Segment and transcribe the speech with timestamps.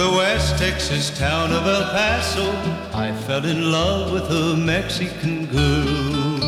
[0.00, 2.50] the West Texas town of El Paso,
[2.94, 6.40] I fell in love with a Mexican girl.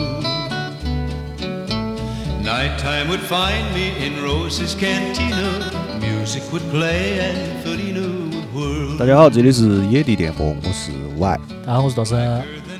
[2.43, 5.70] Nighttime would find me in Rose's cantina.
[6.00, 8.96] Music would play and Felina would whirl.
[8.96, 11.40] 大家好，这里是野地电波，我是 Y。
[11.66, 12.18] 大家好，我是道生。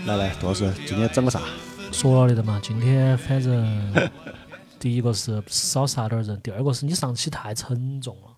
[0.07, 1.39] 来来，杜老师，今天整个啥？
[1.93, 4.11] 说了的嘛，今天反正
[4.79, 8.31] 第一个是少杀点人，第二个是你上期太沉重了，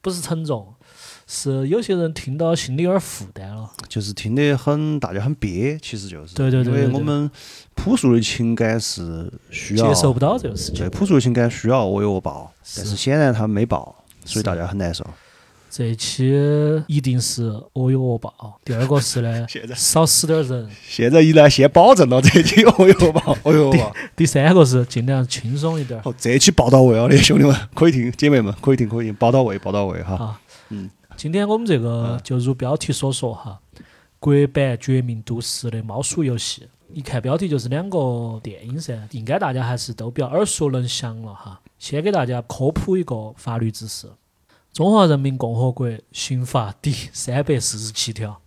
[0.00, 0.74] 不是沉重，
[1.26, 3.70] 是有些人听到心里有点负担了。
[3.88, 6.34] 就是听得很，大家很憋，其实就是。
[6.34, 7.30] 对对对对对因为我们
[7.74, 10.88] 朴素的情感是需要接受不到这个事情对，。
[10.88, 15.06] 朴素的情感需要我有报，但是显然他没报，所以大家很难受。
[15.74, 16.30] 这一期
[16.86, 18.60] 一定是我有恶报。
[18.62, 20.68] 第二个是呢 现在，少死点人。
[20.86, 23.90] 现在一来先保证了这期恶有恶报，哦哟报。
[24.14, 26.02] 第三个是尽量轻松一点儿。
[26.02, 30.14] 好，这期报到位了的兄弟们，可以听，姐妹们可以听，可以听，报到位，报到位哈。
[30.16, 30.90] 啊，嗯，
[31.22, 33.60] 今天我们这个就如标题所说哈，
[34.18, 41.60] 国版《绝命毒师》的猫鼠游戏，一看标题就是两个电影噻，应该大家还是都比较耳熟能详了哈。
[41.78, 44.08] 先给大家科普一个法律知识：
[44.72, 48.40] 中华人民共和国刑法第三百四十七条，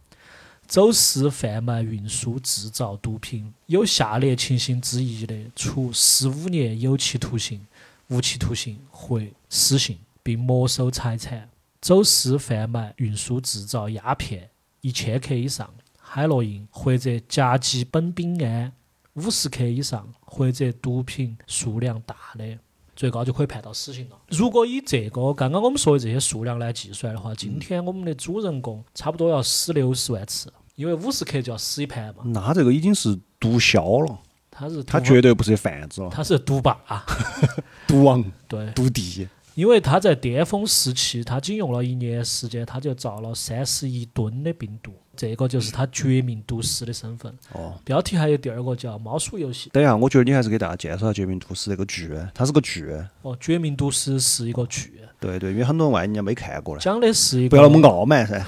[0.67, 7.65] 走私、贩卖、运输、制造毒品有下列情形之一的，处十五年有期徒刑、
[8.09, 11.47] 无期徒刑或死刑，并没收财产。
[11.85, 14.49] 走私、贩卖、运输、制造鸦片
[14.81, 15.69] 一千克以上，
[15.99, 18.73] 海洛因或者甲基苯丙胺
[19.13, 22.57] 五十克以上，或者毒品数量大的，
[22.95, 24.17] 最高就可以判到死刑了。
[24.29, 32.23] 如果以这个刚刚我们说的这些数量来计算的话，今天我们的主人公差不多要死六十万次，因为五十克就要死一盘嘛。
[32.25, 36.81] 那这个已经是毒枭了，他是他绝对不是贩子了，他是毒霸，
[37.87, 39.27] 毒王、对，毒帝。
[39.55, 47.33] 因为他在巅峰时期，他仅用了一年时间，他就造了三十一吨的病毒，这个就是他绝命毒师的身份。
[47.53, 49.69] 哦，标题还有第二个叫《猫鼠游戏》。
[49.71, 52.85] 等一下，我觉得你还是给大家介绍一下《绝命毒师》这个剧，它是个剧。
[53.21, 58.43] 哦，《绝命毒师》是一个剧，对对，因为很多人万一人家没看过呢，讲的是一个不要那么傲慢噻。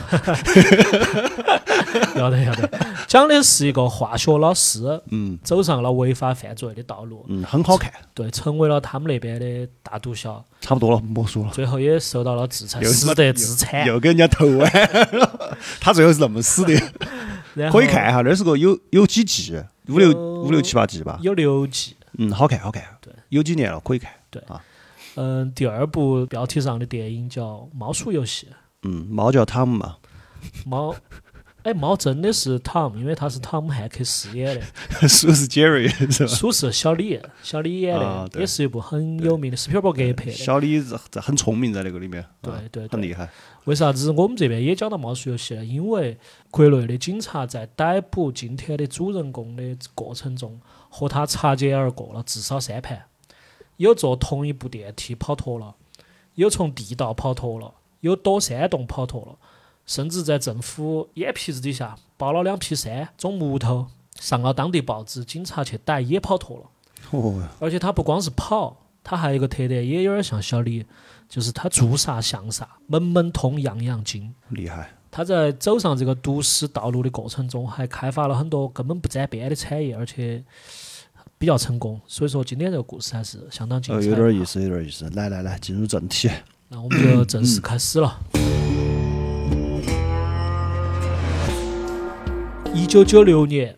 [2.16, 2.70] 要 得要得，
[3.08, 11.52] 讲的是一个化学老师嗯走上了违法犯罪的道路，嗯，很好看，对，成为了他们那边的大毒枭，差不多了，莫说了。
[11.52, 13.86] 最后也受到了制裁，又死得自惨。
[13.86, 14.60] 又给人家投完
[15.14, 21.20] 了， 他最后是那么死的，可以看一下，那是个有有几季，五六五六七八季吧。
[21.22, 21.96] 有六季。
[22.20, 22.84] 嗯，好看好看。
[23.00, 24.12] 对，有几年了，可以看。
[24.30, 24.60] 对啊
[25.16, 27.44] 嗯，第二部标题上的电影叫
[27.74, 28.46] 《猫鼠游戏》。
[28.84, 29.96] 嗯，猫叫汤姆嘛，
[30.66, 30.96] 猫，
[31.68, 34.66] 哎，猫真的是 Tom，因为他是汤姆汉克斯演的，
[35.06, 36.28] 鼠是杰瑞是吧？
[36.34, 40.32] 鼠是小李，小李演的，啊也是一部很有名的，斯皮尔伯格拍的。
[40.32, 43.30] 小李这这很聪明，在那个里面，对对很厉害。
[43.66, 45.66] 为啥子我们这边也讲到猫鼠游戏呢？
[45.66, 46.18] 因为
[46.50, 53.04] 国内的警察在逮捕今天的主人公的过程中，和他擦肩而过了至少三盘，
[53.76, 55.76] 有坐同一部电梯跑脱了，
[56.36, 59.38] 有从地道跑脱了，有躲山洞跑脱了，
[59.88, 63.88] 甚至在政府眼皮子底下包了两批山种木头，
[64.20, 66.64] 上了当地报纸，警察去逮也跑脱了。
[67.12, 70.86] 哦，而且他不光是跑，他还有一个特点，也有点像小李，
[71.30, 74.34] 就是他做啥像啥，门门通，样样精。
[74.50, 74.94] 厉害。
[75.10, 80.44] 他在走上这个毒师道路的过程中，还开发了很多根本不沾边的产业，而且
[81.38, 82.00] 比较成功。
[82.06, 84.08] 所以说，今天这个故事还是相当精呃，彩。
[84.10, 84.44] 有点意。
[84.44, 85.10] 思，有点意思。
[85.12, 86.30] 来来来，进入正题。
[86.68, 88.20] 那我们就正式开始了。
[92.74, 93.78] 一九九六年，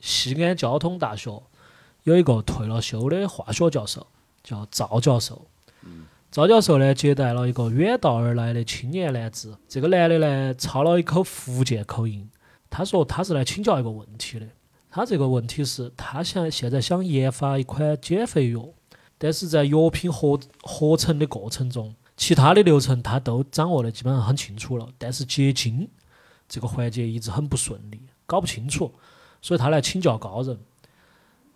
[0.00, 1.42] 西安交通大学
[2.04, 4.06] 有一个退了休的化学教授，
[4.42, 5.46] 叫赵教授。
[6.30, 12.28] 赵教授呢接待了一个远道而来的青年男子，这个男的呢操了一口福建口音。
[12.68, 14.46] 他说他是来请教一个问题的，
[14.90, 18.68] 他这个问题是他想现在想研发一款减肥药，
[19.16, 25.88] 但是在药品合合成的过程中，其他的流程他都掌握的基本上很清楚了，但是结晶
[26.46, 28.92] 这个环节一直很不顺利，搞不清楚，
[29.42, 30.56] 所以他来请教高人。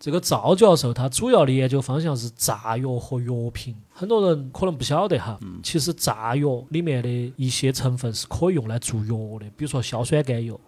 [0.00, 10.58] 这个赵教授他主要的研究方向是炸药和药品，很多人可能不晓得哈，其实炸药里面的一些成分是可以用来做药的，比如说硝酸甘油。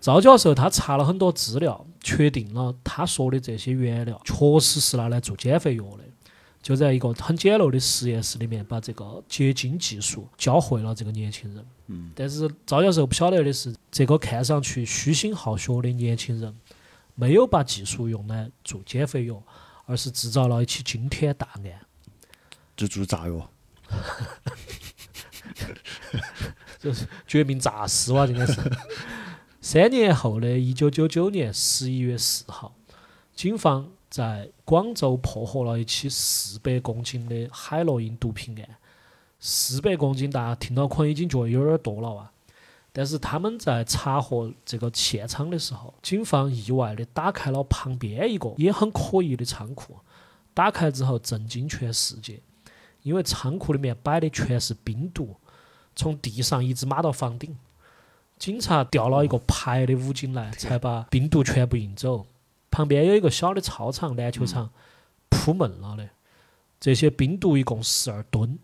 [0.00, 6.04] 赵教授他查了很多资料，确定了他说的这些原料确实是拿来做减肥药的。
[6.62, 11.66] 就在一个很简陋的实验室里面，把这个结晶技术教会了这个年轻人。
[11.86, 16.54] 嗯，但是赵教授不晓得的是，这个看上去虚心好学的年轻人，
[17.14, 19.42] 没有把技术用来做减肥药，
[19.86, 21.62] 而是制造了一起惊天大案。
[22.76, 23.50] 就做炸药。
[26.78, 28.58] 就是绝命诈尸哇，应该是。
[29.60, 32.74] 三年后的一九九九年十一月四号，
[33.34, 38.68] 警方在广州破获了一起四百公斤的海洛因毒品案。
[39.38, 42.30] 四百公斤，大家听到可能已经觉得有点多了哇。
[42.92, 49.96] 但是他们在查获这个现场的时候，警方意外的打开了旁边一个也很可疑的仓库。
[50.52, 52.40] 打开之后，震惊全世界，
[53.02, 55.36] 因为仓库里面摆的全是冰毒，
[55.94, 57.56] 从地上一直码到房顶。
[58.36, 62.26] 警察调了一个排的武警来，才把冰毒全部运走。
[62.70, 64.70] 旁边有一个小的操场、篮球场，
[65.28, 66.08] 铺闷了的。
[66.78, 68.58] 这些冰毒一共十二吨。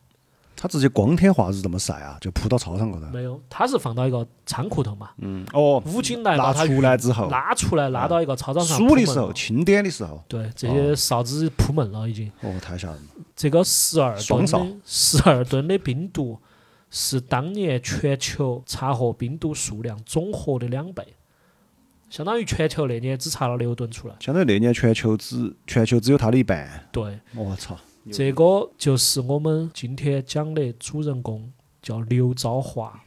[0.58, 3.04] 他直接光天化日这么晒啊，就铺到操场高头。
[3.08, 5.10] 没有，他是放到一个仓库头嘛。
[5.18, 8.78] 嗯，哦，武警来拿出来之后，拉出来，拉到一个操场上。
[8.78, 12.32] 数的时候，清点的时候，对，这些哨子铺闷了已经。
[12.40, 13.10] 哦，太吓人了。
[13.36, 16.38] 这个十二吨的十二吨的冰毒，
[16.90, 21.06] 是当年全球查获冰毒数量总和的两倍，
[22.08, 24.14] 相当于全球那年只查了六吨出来。
[24.20, 26.88] 相当于那年全球只全球只有他的一半。
[26.92, 27.78] 对，我操！
[28.12, 33.02] 这个就是我们今天讲的主人公，叫刘昭华。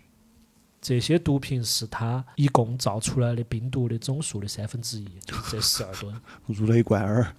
[0.82, 6.14] 这些毒品是他一共造出来的冰毒的总数的三分之一，就是这十二吨。
[6.48, 7.36] 如雷贯耳，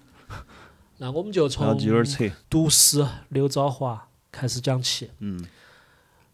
[0.97, 1.75] 那我们就从。
[2.49, 5.09] 毒师刘昭华开始讲起。
[5.19, 5.43] 嗯，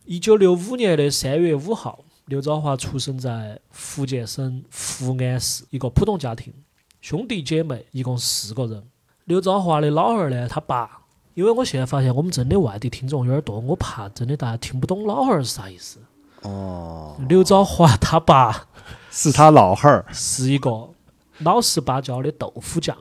[0.05, 6.53] 一九六五年的三月五号，刘昭华出生在福建省福安市一个普通家庭，
[6.99, 8.83] 兄弟姐妹一共四个人。
[9.23, 11.03] 刘昭华的老二呢，他爸，
[11.35, 15.99] 因为我现在发现我们真的外地听众有点多，我怕真的大家听不懂老二是啥意思。
[16.41, 18.67] 哦，刘昭华他爸
[19.09, 20.05] 是他老汉儿。
[20.11, 20.89] 是一个
[21.37, 22.97] 老实巴交的豆腐匠，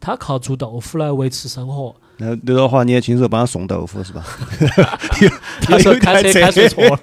[0.00, 1.94] 他靠做豆腐来维持生活。
[2.16, 4.24] 然后刘德华年轻时候帮他送豆腐是吧？
[5.68, 7.00] 有时候开车开错错了。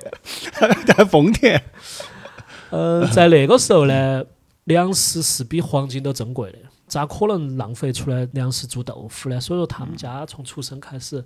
[0.86, 1.62] 在丰田。
[2.70, 4.24] 呃，在那个时候呢，
[4.64, 9.42] 粮食是比黄金都珍贵的，咋可能浪费出来粮食做豆腐呢？
[9.42, 11.22] 所以说，他们家从出生开始，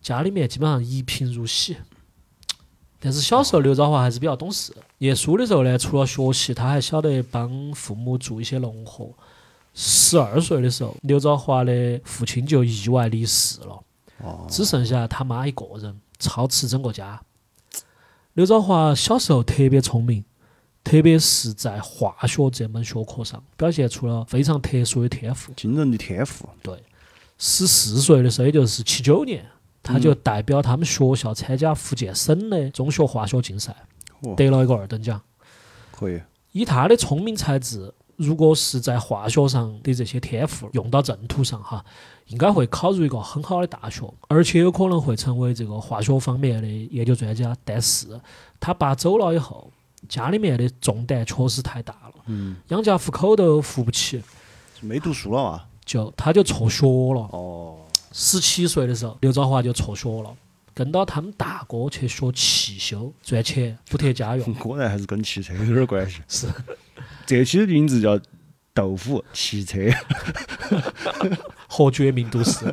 [0.00, 1.76] 家里面基本上一贫如洗。
[2.98, 9.12] 但是小时候刘德华还是比较懂事，念书的时候呢，除了学习，他还晓得帮父母做一些农活。
[9.74, 13.82] 十二岁的时候，刘昭华的父亲就意外离世了。
[14.22, 17.20] 哦，只剩下他妈一个人操持整个家。
[18.34, 20.24] 刘昭华小时候特别聪明，
[20.84, 25.52] 特别是在化学这门学科上表现出了非常特殊的天赋。
[25.54, 26.48] 惊人的天赋。
[26.62, 26.82] 对
[27.36, 29.44] 十四岁的时候，也就是七九年，
[29.82, 33.74] 他就代表他们学校参加福建省的中学化学竞赛，
[34.20, 35.20] 哦得了一个二等奖。
[35.90, 36.20] 可以。
[36.52, 41.84] 以他的聪明才智，如果是在化学上的这些天赋用到正途上哈，
[42.26, 47.56] 应该会考入一个很好的大学，而且有可能会成为这个化学方面的研究专家。
[47.64, 48.20] 但是
[48.60, 49.70] 他爸走了以后，
[50.08, 54.22] 家里面的重担确实太大了，嗯，养家糊口都扶不起，
[54.80, 55.62] 没读书了嘛？
[55.84, 57.28] 就他就辍学了。
[57.32, 57.76] 哦，
[58.12, 60.34] 十七岁的时候，刘兆华就辍学了，
[60.72, 64.52] 跟到他们大哥去学汽修，赚钱补贴家用。
[64.56, 66.20] 果然还是跟汽车有点关系。
[66.28, 66.46] 是，
[67.26, 68.18] 这期的名字叫
[68.72, 69.78] 豆腐汽车。
[71.68, 72.72] 和绝命毒师。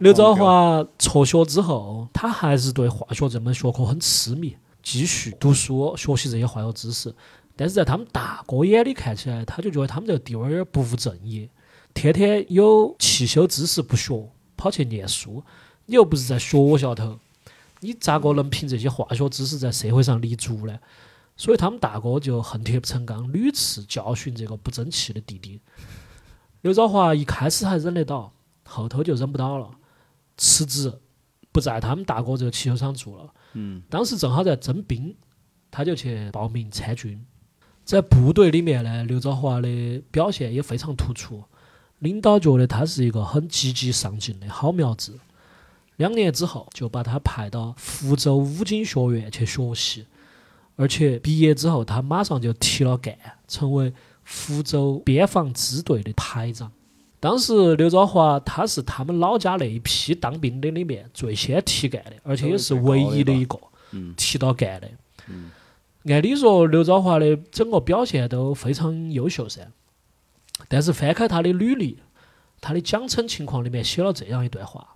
[0.00, 7.12] 刘兆华辍学之后，他还是对化学这门学科很痴迷，继续读书学习这些化学知识。
[7.56, 11.48] 但是在他们大哥眼里看起来，他就觉得他们这个弟娃儿有点不务正业，
[11.94, 15.42] 天天有汽修知识不学，跑去念书。
[15.86, 17.18] 你又不是在学校头，
[17.80, 20.78] 你咋个能凭这些化学知识在社会上立足呢？
[21.36, 25.60] 所以他们大哥就恨铁不成钢，屡次教训这个不争气的弟弟。
[26.62, 28.32] 刘昭华一开始还忍得到，
[28.64, 29.70] 后头就忍不到了，
[30.36, 30.92] 辞职
[31.52, 33.34] 不在他们大哥这个汽修厂做了。
[33.52, 35.14] 嗯，当时正好在征兵，
[35.70, 37.24] 他就去报名参军。
[37.84, 41.44] 在部队里面呢，刘昭华的表现也非常突出，
[42.00, 45.18] 领导觉得他是一个很积极上进的好苗子。
[45.96, 50.06] 两年之后，就把他派到福州武警学院去学习，
[50.76, 53.16] 而且毕业之后，他马上就提了干，
[53.48, 53.92] 成为
[54.22, 56.70] 福州边防支队的排长。
[57.18, 63.58] 当时刘昭华他是他们老家那一批当兵的里面最先提干的，而且也是唯一的一个
[63.92, 64.14] 嗯。
[64.16, 64.88] 提到干的。
[65.28, 65.50] 嗯。
[66.04, 69.66] 按理说刘昭华的整个表现都非常优秀噻，
[70.68, 71.98] 但是翻开他的履历，
[72.60, 74.94] 他的奖惩情况里面写了这样一段话：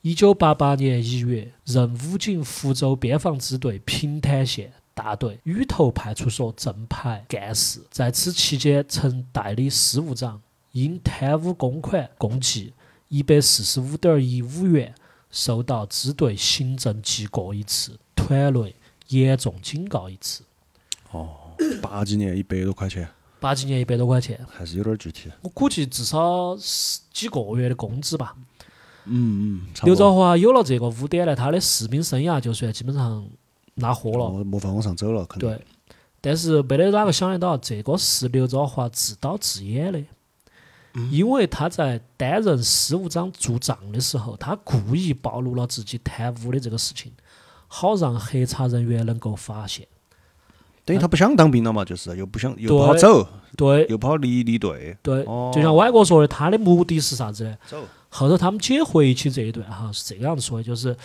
[0.00, 12.72] 一九八八年一月，任武警福州边防支队平潭县大队雨头派出所正排干事，在此期间曾代理事务长，因贪污公款共计
[13.08, 14.94] 一百四十五点一五元，
[15.30, 18.74] 受到支队行政记过一次，团内
[19.08, 20.44] 严重警告一次。
[21.10, 21.40] 哦
[21.80, 23.08] 八几年一百多块钱，
[23.38, 25.30] 八几年一百多块钱，还是有点具体。
[25.42, 28.34] 我估计至少十几个月的工资吧。
[29.06, 33.24] 嗯嗯，刘多兆华有了这个污点呢，他的士兵生涯就算基本上
[33.76, 34.24] 拉货了。
[34.24, 35.48] 哦没法往上走了，肯定。
[35.48, 35.64] 对，
[36.20, 39.98] 但是没得哪个想得到，这个是刘兆华自导自演的，
[40.94, 47.12] 嗯因为他在担任事务长做账的时候，他故意暴露了自己贪污的这个事情，
[47.66, 49.86] 好让核查人员能够发现。
[50.84, 53.26] 等于他不想当兵了嘛，就是又不想又不好走，
[53.56, 54.94] 对又不好离离队。
[55.02, 57.56] 对，哦就像歪哥说的，他的目的是啥子呢？
[57.66, 57.82] 走。
[58.10, 60.96] 后头他们姐回忆起这一段哈，是这个样子说的，就是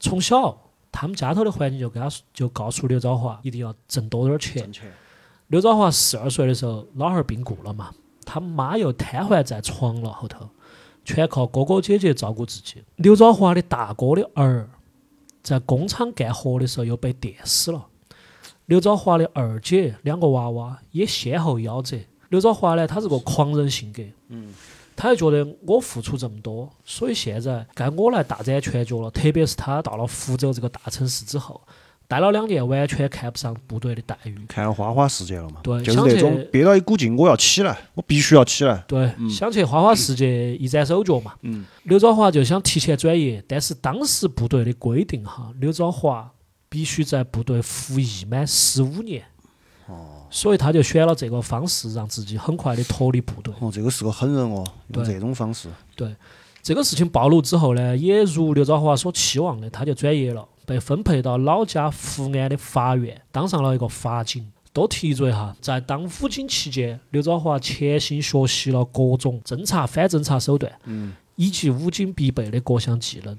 [0.00, 0.58] 从小
[0.98, 4.62] 他们家头的环境就跟他说就告诉刘兆华一定要挣多点儿钱。
[4.62, 4.90] 挣钱。
[5.48, 7.90] 刘兆华十二岁的时候，老汉儿病故了嘛，
[8.24, 10.48] 他妈又瘫痪在床了，后头
[11.04, 12.82] 全靠哥哥姐姐照顾自己。
[12.96, 14.70] 刘兆华的大哥的儿
[15.42, 17.86] 在工厂干活的时候又被电死了。
[18.64, 21.98] 刘兆华的二姐两个娃娃也先后夭折。
[22.30, 24.54] 刘兆华呢，他是个狂人性格，嗯，
[24.96, 29.10] 他就觉得我付出这么多，所以现在该我来大展拳脚了。
[29.10, 31.60] 特别是他到了福州这个大城市之后，
[32.08, 38.82] 待了两年，完全看不上部队的待遇，看了花花世界了嘛，对就是那种憋到一股劲，我要起来，我必须要起来。
[38.88, 41.34] 对，想去花花世界一展手脚嘛。
[41.42, 46.32] 嗯刘兆华就想提前转业，但是当时部队的规定哈，刘兆华
[46.68, 49.22] 必须在部队服役满十五年。
[49.86, 50.15] 哦。
[50.30, 53.54] 所以他就选了这个方式，让自己很快的脱离部队。
[53.60, 54.64] 哦，这个是个狠人哦，
[54.94, 55.68] 用这种方式。
[55.94, 56.14] 对，
[56.62, 64.46] 这个事情暴露之后呢，也如刘兆华所期望的，他就转业了，被分配到老家福安的法院，当上了一个法警。
[64.72, 73.38] 多提一嘴哈，在当武警期间，刘兆华潜心学习了各种侦查、反侦查手段，嗯，以及武警必备的各项技能。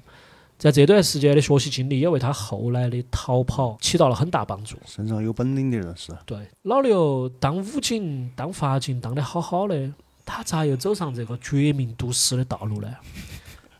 [0.58, 4.76] 在这段时间的学习经历，也为他后来的逃跑起到了很大帮助。
[4.84, 6.12] 身上有本领的人是。
[6.26, 9.92] 对，老刘当武警、当法警当得好好的，
[10.26, 12.92] 他咋又走上这个绝命毒师的道路呢？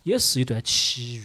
[0.04, 1.24] 也是一段奇遇。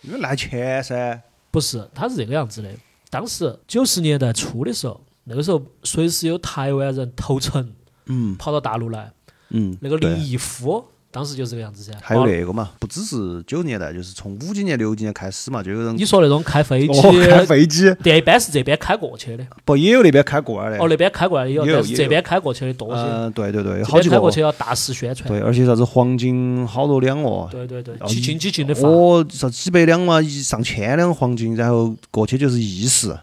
[0.00, 1.22] 因为赖钱噻。
[1.50, 2.70] 不是，他是这个样子的。
[3.10, 7.72] 当时九十年代初的时候，那个时候随时有台湾人投诚
[8.06, 9.12] 嗯跑到大陆来，
[9.50, 9.76] 嗯。
[9.82, 10.84] 那个林毅夫
[11.14, 11.96] 当时就这个样子噻。
[12.02, 20.82] 还有那个嘛，不只是九十年代，就是从五几年、六几年开始嘛，就有人你说那种开飞机，哦开飞机，但一般是这边开过去的，不也有那边开过来的？
[20.82, 23.00] 哦，那边开过来的有，也有但是这边开过去的多些。
[23.00, 24.28] 嗯，对对对，好几开过。
[24.28, 25.28] 去要大肆宣传。
[25.28, 27.48] 对，而且啥子黄金好多两哦。
[27.52, 28.88] 对对对，哦几斤几斤的发。
[28.88, 33.16] 哦，啥几百两嘛，一上千两黄金，然后过去就是意思。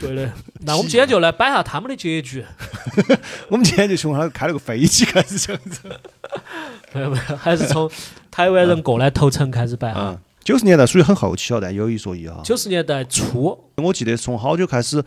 [0.00, 0.32] 对的。
[0.62, 2.44] 那我们今天就来摆下他们的结局。
[3.48, 5.78] 我们今天就从他开了个飞机开始讲起。
[6.92, 7.90] 没有没有，还是从
[8.30, 10.10] 台湾人过来投诚开始摆哈。
[10.10, 12.40] 嗯，九十年代属于很后期了，但有一说一哈。
[12.44, 15.02] 九十年代初，我记得从好久开始，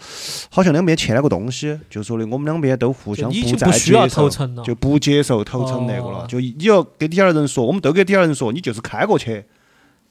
[0.51, 6.19] 好像两边签了个东西，就说的我们两边都互相已经再不需要接受投诚了就不接受投诚那个了。
[6.19, 9.43] 哦就你要给底下的人说，我们都给底下人说，你就是开过去，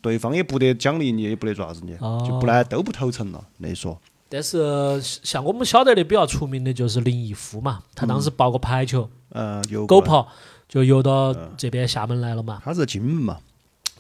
[0.00, 3.44] 对方也不得奖励你，也不得做啥子你，哦就不来都不投诚了。
[3.58, 3.96] 那说，
[4.28, 10.26] 但是像我们晓得的比较出名的就是林毅夫嘛，他当时报个排球，嗯，有狗刨
[10.70, 12.62] 就游到这边厦门来了嘛。
[12.64, 13.38] 他是金门嘛，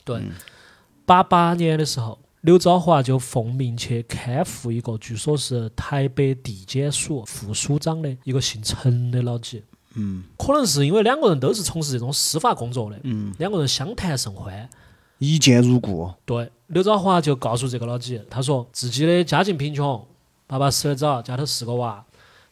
[0.04, 0.22] 对，
[1.04, 9.62] 八八年的时候，刘兆华就奉命去看护一个据说是台北地检署副署长的一个姓陈的老几。
[9.94, 14.70] 嗯可能是因为两个人都是从事这种司法工作的，嗯，两个人相谈甚欢。
[15.18, 16.08] 一见如故。
[16.24, 20.06] 对，刘兆华就告诉这个老几，他说自己的家境贫穷，
[20.46, 22.04] 爸爸死得早，家头四个娃，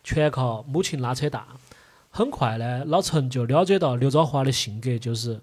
[0.02, 1.46] 全靠母亲拉扯大。
[2.18, 5.40] 很快呢，老陈就了解到刘兆华的性格就是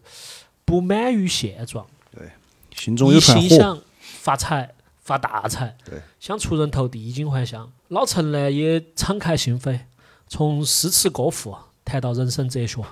[0.65, 2.29] 不满于现状，对
[2.75, 7.71] 心中有一团火，心想发财发大财，对，想出人头地，衣锦还乡。
[7.87, 9.79] 老陈呢也敞开心扉，
[10.27, 11.55] 从诗词歌赋
[11.85, 12.83] 谈到人生哲学，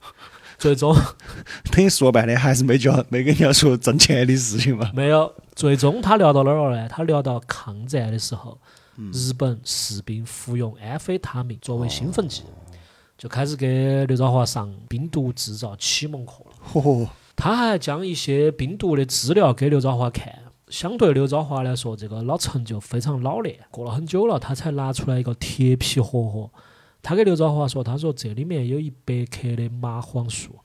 [0.56, 0.96] 最终
[1.70, 4.90] 等于说半天还是没教，没跟人家说挣钱的事情嘛。
[4.94, 6.88] 没有，最终他聊到哪儿了呢？
[6.88, 8.58] 他聊到抗战的时候，
[9.12, 12.44] 日本士兵服用安非他命作为兴奋剂，
[13.18, 16.56] 就开始给刘兆华上冰毒制造启蒙课了。
[16.72, 20.32] 嚯，他还将一些冰毒的资料给刘兆华看。
[20.68, 23.60] 相对刘兆华来说，这个老陈就非常老练。
[23.70, 26.50] 过了很久了，他才拿出来一个铁皮盒盒。
[27.02, 30.56] 他给刘兆华说：“他说这里面有一百克的麻黄素，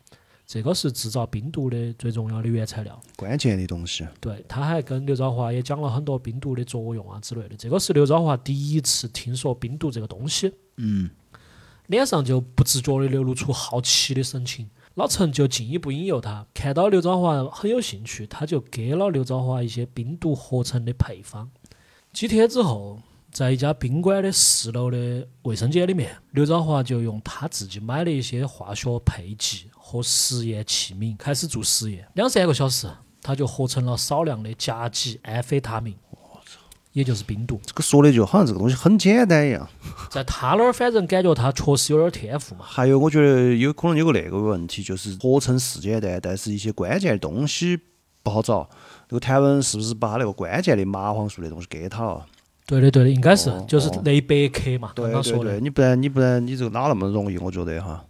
[0.47, 4.03] 这个是制造冰毒的最重要的原材料。”关键的东西。
[4.19, 7.55] 对，他还跟刘兆华也讲了很多冰毒的作用啊之类的。
[7.55, 11.07] 这个是刘兆华第一次听说冰毒这个东西，嗯，
[11.91, 14.69] 脸上就不自觉地流露出好奇的神情。
[14.95, 21.49] 老陈就进一步引诱他，看到刘兆华很有兴趣，他就给了刘兆华一些冰毒合成的配方。
[22.13, 32.07] 几天之后，在一家宾馆的四楼的卫生间里面，刘兆华就用他自己买的一些化学配剂和实验器皿开始做实验。
[32.13, 32.89] 两三个小时，
[33.21, 35.95] 他就合成了少量的甲基安非他命，
[36.93, 37.59] 也就是冰毒。
[37.65, 39.67] 这个说的就好像这个东西很简单一样。
[40.09, 42.65] 在他那儿，反正感觉他确实有点天赋嘛。
[42.67, 47.79] 还有，我觉得有可能有个那个问题，就是合成是简单，但是一些关键的东西
[48.23, 48.69] 不好找。
[49.09, 52.25] 那个谭文是不是把那个关键的麻黄素的东西给他了？
[52.65, 55.61] 对的，对的，应该是哦就是哦那一百克嘛，刚对刚说的对对，。
[55.61, 57.37] 你不然你不然你这个哪那么容易？
[57.37, 58.05] 我觉得哈。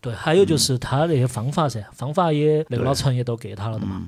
[0.00, 4.02] 对，还有就是他那些方法噻，方法也那个老陈也都给他了的嘛。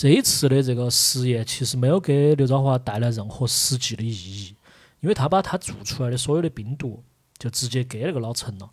[0.00, 4.56] 这一次的这个实验其实没有给刘兆华带来任何实际的意义，
[5.00, 7.04] 因为他把他做出来的所有的冰毒
[7.36, 8.70] 就直接给那个老陈了，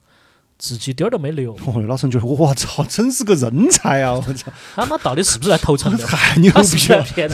[0.58, 1.54] 自己点儿都没留。
[1.68, 4.14] 哦，老陈觉得我操，真是个人才啊！
[4.14, 6.00] 我操，他妈到底是不是来投诚的？
[6.08, 7.04] 太牛逼了！
[7.04, 7.30] 骗？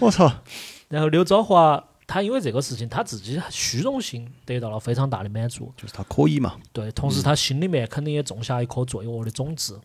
[0.00, 0.42] 我操，
[0.88, 5.72] 然后刘兆华他因为这个事情，他自己虚荣心得到了非常大的满足。
[5.76, 6.56] 就是他可以嘛？
[6.72, 9.78] 对，同时他心里面肯定也种下一颗罪恶的种子。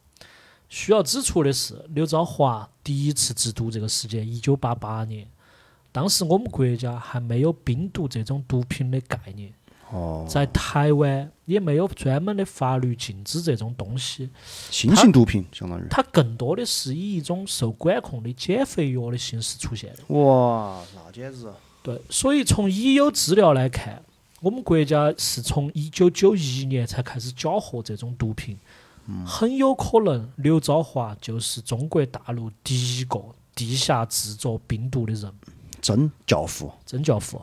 [0.69, 5.27] 需要指出的是，刘兆华第一次制毒这个时间，一九八八年，
[5.91, 9.53] 当时我们国家还没有冰毒这种毒品的概念，
[9.91, 14.29] 哦，在台湾也没有专门的法律禁止这种东西，
[14.69, 15.83] 新型毒品相当于。
[15.89, 20.15] 它更多的是以一种受管控的减肥药的形式出现的。
[20.15, 21.47] 哇，那简直！
[21.81, 24.03] 对，所以从已有资料来看，
[24.41, 28.57] 我们国家是从一九九一年才开始缴获这种毒品，
[29.25, 33.19] 很有可能刘兆华就是中国大陆第一个
[33.55, 35.33] 地下制作冰毒的人，
[35.81, 36.71] 真教父。
[36.85, 37.41] 真教父。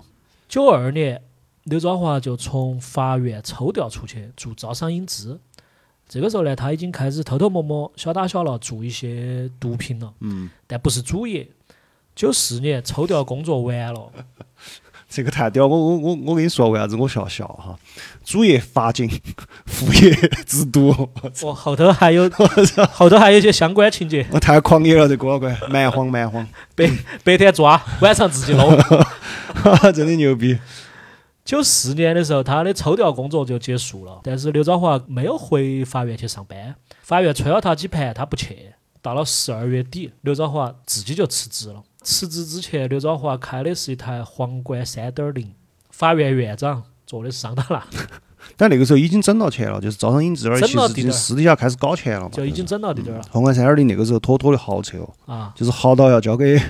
[0.49, 1.23] 九二年，
[1.65, 5.41] 刘兆华就从法院抽调出去做招商引资。
[6.07, 11.51] 这个时候呢，他已经开始偷偷摸摸、小打小闹做一些毒品了，嗯，但不是主业。
[12.15, 14.13] 九四年抽调工作完了，
[15.15, 15.65] 这个太屌！
[15.65, 17.79] 我我我我跟你说为啥子我笑笑哈？
[18.25, 19.09] 主业法警，
[19.65, 20.11] 副业
[20.45, 20.91] 制毒，
[21.43, 22.29] 哦，后头还有
[22.91, 26.91] 后头还有一些相关情节，我太狂野了，这哥哥，蛮荒蛮荒，白
[27.23, 28.77] 白天抓，晚上自己弄。
[29.95, 30.59] 真的牛逼！
[31.45, 38.73] 九四年的时候，他的抽调工作就结束了，但是刘兆华没有回法院去上班，法院催了他几盘，他不去。
[39.01, 41.83] 到了十二月底，刘兆华自己就辞职了。
[42.05, 45.51] 辞职之前，刘兆华开的是一台皇冠三点零，
[45.91, 47.83] 法院院长坐的是桑塔纳，
[48.59, 52.29] 但那个时候已经整到钱了，就是招商引资而其实私底下开始搞钱了嘛。
[52.31, 55.53] 就已经整到这点儿了皇冠三点零那个时候妥妥的豪车哦，啊！
[55.57, 56.61] 就是豪到要交给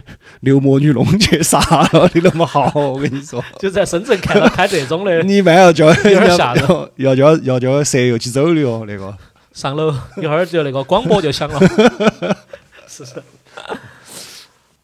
[0.40, 1.58] 刘魔女弄去杀
[1.92, 3.42] 了的那么豪，我跟你说。
[3.58, 9.16] 就在深圳看到开这种的， 你一般要叫点吓人要要叫要交舍友去走的哦，那个。
[9.52, 11.60] 上楼一会儿就那个广播就响了，
[12.86, 13.22] 是 是。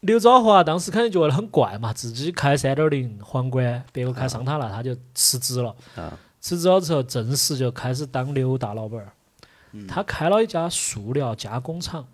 [0.00, 5.74] 刘兆华当时肯定觉得很怪嘛，自己开三点零皇冠，别个开桑塔纳，他就辞职了。
[5.96, 9.12] 啊辞职了之后，正式就开始当刘大老板儿。
[9.86, 12.06] 他开了一家塑料加工厂。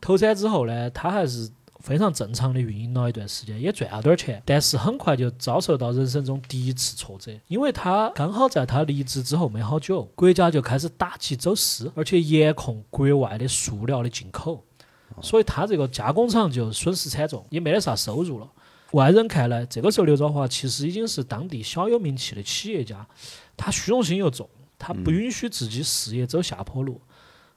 [0.00, 4.42] 投产之后呢，他还是非常正常的运营了一段时间，也赚了点儿钱。
[4.46, 14.64] 但是很快就遭受到人生中第一次挫折，因为他刚好在他离职之后没好久，国家就开始打击走私，而且严控国外的塑料的进口，
[15.22, 18.50] 所以他这个加工厂就损失惨重，也没得啥收入了。
[18.92, 23.06] 外人看来，这个时候刘兆华其实已经是当地小有名气的企业家，
[23.56, 27.00] 他虚荣心又重，他不允许自己事业走下坡路。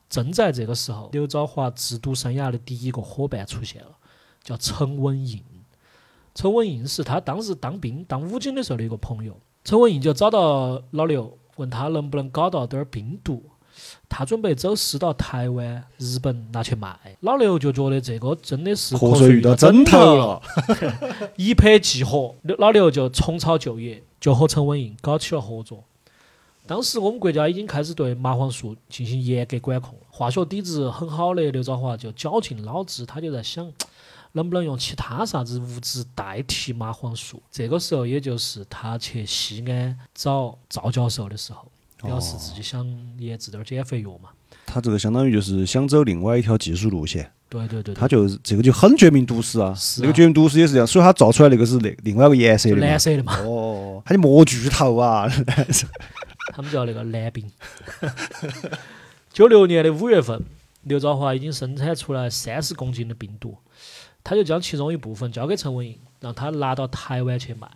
[0.10, 3.90] 正在这个时候，刘兆华制毒生涯的第一个伙伴出现了，
[4.44, 5.44] 叫陈文印。
[6.36, 13.44] 陈文印是他当时当兵当武警的时候的一个朋友，陈文印就找到老刘，问他能不能搞到点儿冰毒，
[14.10, 16.98] 他准备走私到台湾、日本拿去卖。
[17.22, 20.42] 老刘就觉得这个真的是瞌睡遇到枕头了，
[21.38, 25.84] 一拍即合，老刘就重操旧业，就和陈文印搞起了合作。
[26.66, 33.70] 当时我们国家已经开始对麻黄素进行严格管控了，化学底子很好的刘兆华就绞尽脑汁，他就在想，
[34.32, 37.44] 能不能用其他啥子物质代替麻黄素？
[37.52, 41.66] 这个时候也就是他去西安找赵教授的时候，
[42.04, 42.86] 表示自己想
[43.18, 44.30] 研制点儿减肥药嘛。
[44.66, 55.28] 他这个相当于就是想走另外一条技术路线，对对对对，他就这个就很绝命毒师啊，那个绝命毒师也是这样，所以他造出来那个是那另外一个颜色的蓝色的嘛，哦，他就莫巨头啊，
[56.56, 57.46] 他们叫那个蓝冰。
[59.32, 60.42] 九六年的五月份，
[60.84, 63.58] 刘兆华已经生产出来三十公斤的冰毒，
[64.24, 67.70] 他就将其中一部分交给陈文英，让他拿到台湾去卖。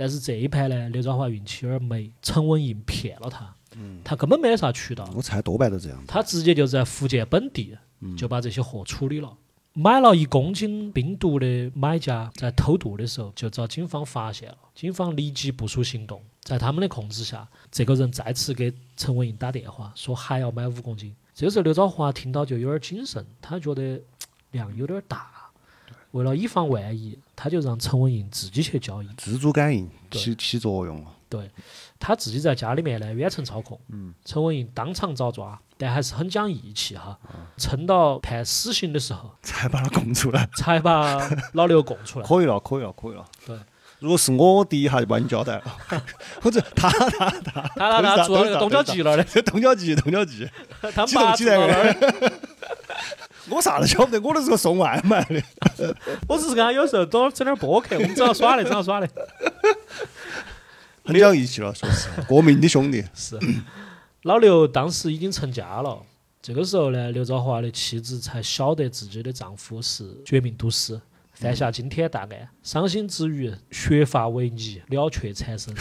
[0.00, 3.52] 但是这一盘呢，刘兆华运气有点没，陈文印骗了他，
[4.04, 6.00] 他根本没得啥渠道，我猜多半都这样。
[6.06, 7.76] 他直接就在福建本地
[8.16, 9.36] 就把这些货处理了。
[9.72, 21.12] 买了一公斤冰毒的买家在偷渡的时候就遭警方发现了，警方立即部署行动，在他们的控制下，这个人再次给陈文颖打电话，说还要买五公斤。
[21.34, 24.00] 这个时候刘兆华听到就有点谨慎，他觉得
[24.52, 25.30] 量有点大，
[26.12, 29.08] 为了以防万一，他就让陈文英自己去交易。
[29.16, 31.10] 自主感应起起作用了。
[31.28, 31.50] 对。
[32.00, 34.14] 他自己在家里面呢远程操控，嗯。
[34.24, 37.18] 陈文英当场遭抓，但还是很讲义气哈，
[37.56, 42.24] 撑到判死刑的时候才把他供出来，才把老刘供出来。
[42.24, 43.24] 可以了，可以了，可以了。
[43.44, 43.58] 对，
[43.98, 45.64] 如果是我第一下就把你交代了，
[46.40, 49.16] 或者他他他他他个动脚机了。
[49.16, 50.48] 的，这动脚机，动脚机，
[50.94, 52.32] 他们起来坐到那儿，
[53.50, 55.42] 我啥都晓不得，我都是个送外卖的。
[56.28, 59.08] 我只是跟他有时候多整点播客，我们只要耍的，只要耍的。
[61.04, 63.02] 很讲义气了，说实话，过命的兄弟。
[63.14, 63.38] 是，
[64.22, 66.02] 老刘当时已经成家了。
[66.42, 71.00] 这个时候呢，刘兆华的妻子才晓得自己的丈夫是绝命毒师，
[71.32, 75.74] 犯下惊天大案，伤心之余，削发为尼，了却残生。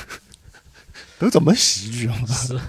[1.19, 2.27] 都这么戏剧了吗？
[2.27, 2.59] 是，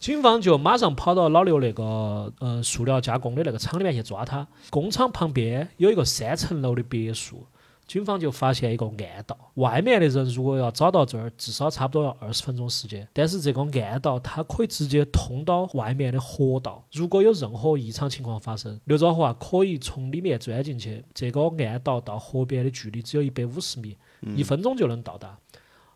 [0.00, 4.48] 警方就马上跑到老刘那个呃塑料加工的那个厂里面去抓他。
[4.70, 7.44] 工厂旁边有一个三层楼的别墅，
[7.86, 9.36] 警方就发现一个暗道。
[9.56, 13.06] 外面的人如果要找到这儿，至少差不多要二十分钟时间。
[13.12, 16.82] 但是这个暗道它可以直接通到外面的河道。
[16.92, 21.04] 如果有任何异常情况发生，刘兆华可以从里面钻进去。
[21.12, 23.98] 这个暗道到河边的距离只有一百五十米，
[24.34, 25.36] 一分钟就能到达。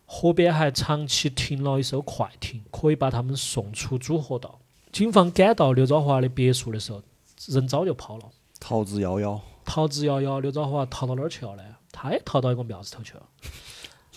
[0.05, 4.59] 河边还长期停了一艘快艇，可以把他们送出主河道。
[4.91, 7.01] 警方赶到刘兆华的别墅的时候，
[7.47, 9.39] 人早就跑了，逃之夭夭。
[9.65, 10.39] 逃之夭夭。
[10.39, 11.63] 刘兆华逃到哪儿去了呢？
[11.91, 13.23] 他也逃到一个庙子头去了。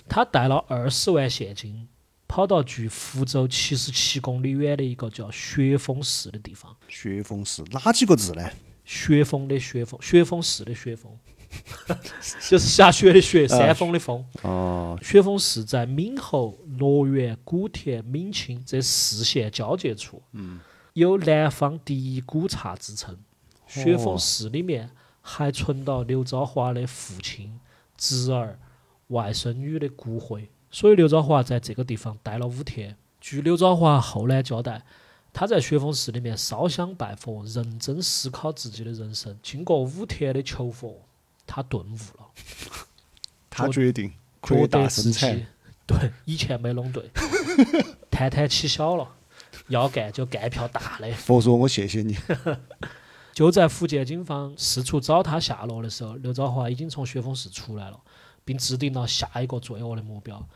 [0.08, 1.88] 他带了二十万现金，
[2.26, 6.76] 跑到距福州七十七公里远的一个叫雪峰寺的地方。
[6.88, 8.50] 雪峰寺哪几个字呢？
[8.84, 11.12] 雪峰的雪峰，雪峰寺的雪峰，
[12.48, 14.24] 就是下雪的雪，山峰的峰。
[14.42, 20.60] 哦，雪峰寺在闽侯、罗源、古田、闽清这四县交界处，嗯
[20.94, 23.16] 有南方第一古刹之称。
[23.66, 27.60] 雪峰寺里面还存到刘昭华的父亲、
[27.96, 28.58] 侄儿、
[29.08, 32.96] 外甥女的骨灰，所以刘昭华在这个地方待了五天。
[33.20, 34.84] 据刘昭华后来交代，
[35.32, 39.38] 他在雪峰寺里面烧香拜佛，认真思考自己的人生。
[39.42, 41.07] 经过五天的求佛，
[41.48, 42.26] 他顿悟了。
[43.50, 45.46] 他决定扩大生产。
[45.88, 47.10] 对以前没弄对，
[48.10, 49.08] 摊摊起小了，
[49.68, 51.10] 要干就干一票大的。
[51.12, 52.14] 佛说：“我谢谢你。
[53.32, 57.98] 就在福建警方四处找他下落的时候，刘兆华已经从雪峰市出来了，
[58.44, 60.46] 并制定了下一个罪恶的目标。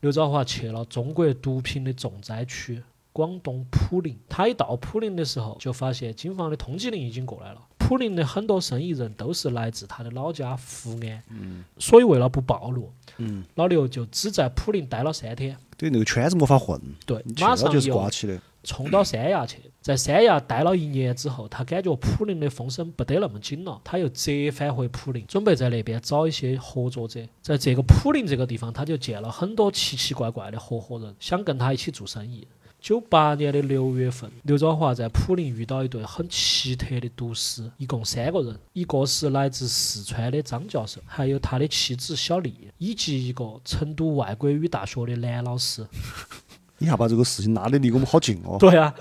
[0.00, 2.82] 刘兆华去了中国毒品的重灾区
[3.12, 4.18] 广东普宁。
[4.26, 7.60] 他一到普宁的时候，就发现警方的通缉令已经过来了。
[7.88, 15.56] 普宁的很多生意人都是来自他的老家福安，嗯所以为了不暴露，嗯老刘就只在普宁待了三天。
[15.74, 18.38] 对，那个圈子没法混，对马上就是挂起的。
[18.64, 27.20] 冲到三亚去，在三亚待了一年之后，他感觉普宁的风声不得那么紧了，他又折返回普宁，准备在那边找一些合作者。
[27.40, 32.46] 在这个普宁这个地方，他就见了很多奇奇怪怪的合伙人，想跟他一起做生意。
[32.80, 45.84] 九八年的六月份，刘兆华在普宁遇到一对很奇特的毒师，一共三个人，一个是来自四川的张教授，还有他的妻子小丽，以及一个成都外国语大学的男老师。
[46.80, 48.56] 你还把这个事情拉得离我们好近哦。
[48.60, 48.94] 对啊，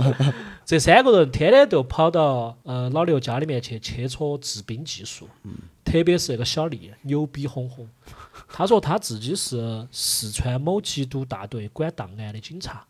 [0.66, 5.30] 这三个人天天都跑到呃老刘家里面去切磋制冰技术，
[5.86, 7.88] 特别是那个小丽，牛逼哄哄。
[8.50, 12.84] 他说他自己是四川某缉毒大队管档案的警察。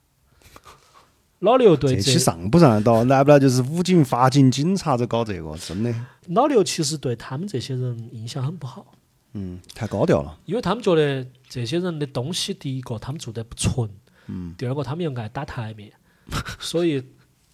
[1.39, 3.03] 老刘对这这期上不上得到？
[3.03, 5.93] 来不来就是武警、法警、警察在搞这个，真的，
[6.29, 8.93] 老刘其实对他们这些人印象很不好，
[9.33, 10.35] 嗯，太高调了。
[10.45, 13.87] 因为他们觉得这些人的东西，第一个他们做得不纯，
[14.25, 15.91] 嗯第二个他们又爱打台面，
[16.59, 17.03] 所以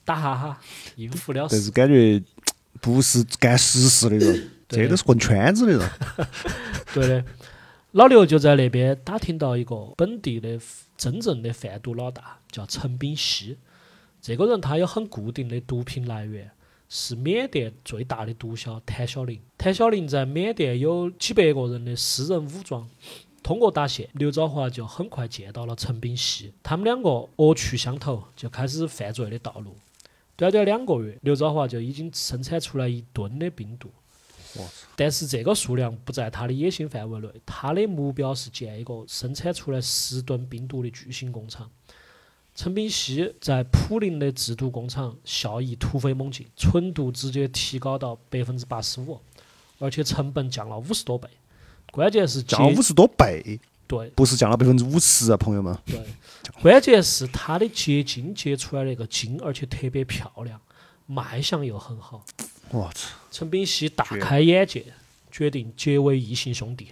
[0.05, 0.57] 打哈哈
[0.95, 1.55] 应付了事。
[1.55, 2.23] 但是感觉
[2.79, 5.89] 不是干实事的人， 这都是混圈子的人。
[6.95, 7.25] 对的，
[7.91, 10.57] 老刘就在那边打听到一个本地的
[10.95, 13.57] 真正的贩毒老大，叫陈炳熙。
[14.23, 16.49] 这个人他有很固定的毒品来源，
[16.87, 19.37] 是缅甸最大的毒枭谭小林。
[19.57, 22.89] 谭小林在缅甸有几百个人的私人武装。
[23.43, 29.75] 通过打线，刘兆华就很快见到了陈炳熙，他们两个恶趣相投，就开始犯罪的道路。
[30.37, 33.91] 短短两个月，刘兆华就已经生产出来一吨的冰毒。
[34.95, 41.69] 但是这个数量不在他的野心范围内，他的目标是建一个生产出来十吨冰毒的巨型工厂。
[42.55, 49.19] 陈炳熙在普宁的制毒工厂效益突飞猛进，纯度直接提高到百分之八十五，
[49.79, 51.27] 而且成本降了五十多倍。
[51.91, 55.75] 关键是降了五十多倍，对不是降了百分之五十啊，朋友们。
[55.85, 55.99] 对，
[56.61, 60.61] 关键是它的结晶结出来那个晶，而且特别漂亮，
[61.07, 62.23] 卖相又很好。
[62.69, 63.09] 我操！
[63.31, 64.85] 陈炳熙大开眼界，
[65.31, 66.89] 决定结为异姓兄弟，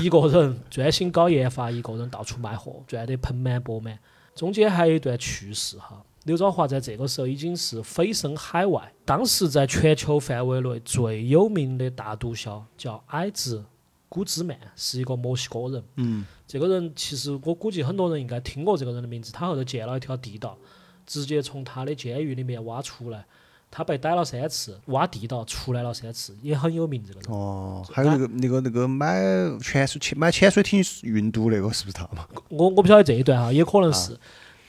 [0.00, 3.98] 一个人专心搞研发，一个人到处卖货，赚得盆满钵满。
[4.38, 13.64] 中间还有一段趣事哈，刘兆华在这个时候已经是蜚声海外，当时在全球范围内最有名的大毒枭叫矮子
[14.08, 15.82] 古兹曼，是一个墨西哥人。
[15.96, 20.56] 嗯，这个人其实我估计很多人应该听过这个人的名字，他后头建了一条地道，
[21.04, 23.26] 直接从他的监狱里面挖出来。
[23.70, 27.02] 他被逮了三次，挖地道出来了三次，也很有名。
[27.06, 29.20] 这个人哦，还有那个那个那个买
[29.60, 32.26] 潜水潜买潜水艇运毒那个是不是他嘛？
[32.48, 34.18] 我我不晓得这一段哈，也可能是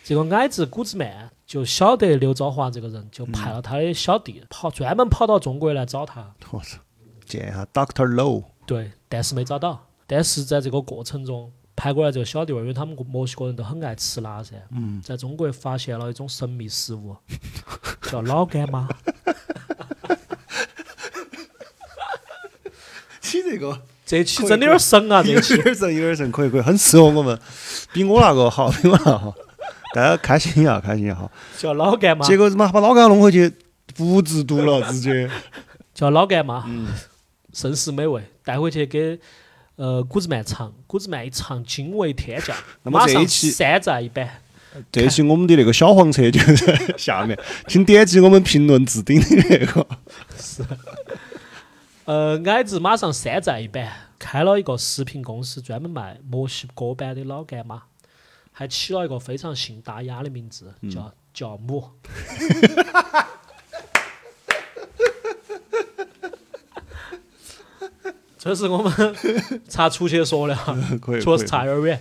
[0.03, 6.33] 这个矮子古兹曼就晓得刘兆华这个人，就派了他的小弟跑，专门跑到中国来找他。
[6.51, 6.79] 我操！
[7.25, 9.85] 见一下 Doctor Low，对，但是没找到。
[10.07, 17.15] 但是在这个过程中，派过来这个小弟儿，因为他们墨西哥人都很爱吃辣噻，嗯，在中国发现了一种神秘食物，
[18.11, 18.85] 叫老干妈。
[23.31, 25.23] 你这个这期真的有点神啊！
[25.23, 27.39] 这有期点神，有点神，可以可以，很适合我们，
[27.93, 29.33] 比我那个好，比我那个好，
[29.95, 31.31] 大家开心呀，开心呀哈。
[31.57, 33.49] 叫老干妈，结果他妈把老干妈弄回去，
[33.95, 35.29] 不制毒了，直接。
[35.93, 36.89] 叫老干妈，嗯
[37.53, 39.17] 甚是美味，带回去给
[39.79, 44.29] 呃古兹曼尝，古兹曼一尝惊为天价， 那么马上这一期山寨一版。
[44.91, 49.87] 这期我们的那个小黄车就在下面， 请点击我们评论置顶的那个。
[50.37, 50.63] 是
[52.03, 53.89] 呃，矮子马上山寨一版，
[54.19, 57.83] 开了一个食品公司，专门卖墨西哥版的老干妈，
[58.51, 61.89] 还起了一个非常性大雅的名字，嗯叫叫母。
[68.39, 68.91] 这是我们
[69.67, 70.73] 查出去说的哈，
[71.21, 71.99] 确实差有点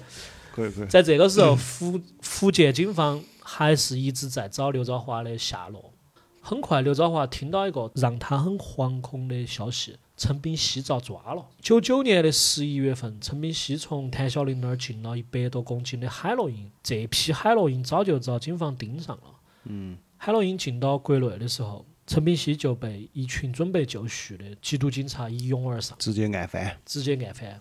[0.57, 0.89] 远。
[0.89, 5.93] 在这个时候，福福建警方还是一直在找刘兆华的下落。
[6.41, 11.45] 很快，刘兆华听到一个让他很惶恐的消息：陈炳熙遭抓了。
[11.61, 19.23] 九九年的十一月份，陈炳熙从谭小林那儿进了一百多公斤的海洛因，这批海洛因早就遭警方盯上了。
[19.65, 25.95] 嗯，海洛因进到国内的时候，陈炳熙就被一群准备就绪的缉毒警察一拥而上。
[26.01, 26.81] 直接按翻。
[26.87, 27.61] 直接按翻。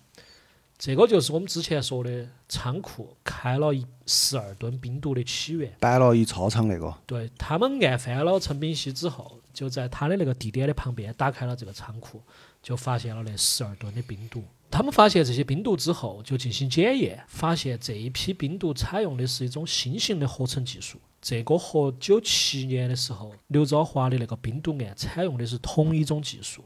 [0.80, 5.74] 这个就是我们之前说的仓库开了一十二吨冰毒的起源。
[5.80, 12.22] 摆了一操场那个，对他们按翻了陈炳熙之后，就在他的那个地点的旁边打开了这个仓库，
[12.64, 14.44] 就发现了那十二吨的冰毒。
[14.70, 21.00] 他们发现这些冰毒之后，就进行检验，发现这一批冰毒采用的是一种新型的合成技术。
[21.28, 26.63] 这个和九七年的时候刘昭华的那个冰毒案采用的是同一种技术，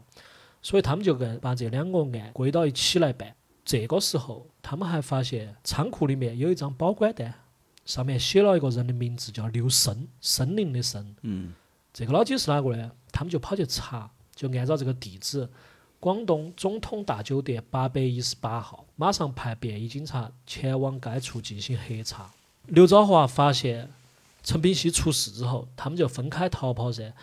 [0.61, 3.35] 所以他们就跟把这两个案归到一起来办。
[3.65, 7.33] 这个时候，他们还发现仓库里面有一张保管单，
[7.85, 11.15] 上面写了一个人的名字，叫刘森，森林的森。
[11.23, 11.53] 嗯，
[11.91, 12.91] 这个老几是哪个呢？
[13.11, 15.49] 他们就跑去查，就按照这个地址，
[15.99, 22.29] 广东总统大酒店八百一十八号，马上派便衣警察前往该处进行核查。
[22.67, 23.89] 刘昭华发现
[24.43, 27.13] 陈炳熙出事之后，他们就分开逃跑噻。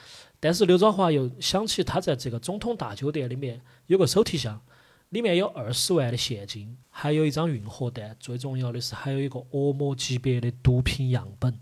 [0.41, 4.61] 但是刘兆华又想起他在这个总统大酒店里面有个手提箱，
[5.09, 11.59] 里面有二十万的现金，还有一张运货单，最重要的是还有一个恶魔级别的毒品样本，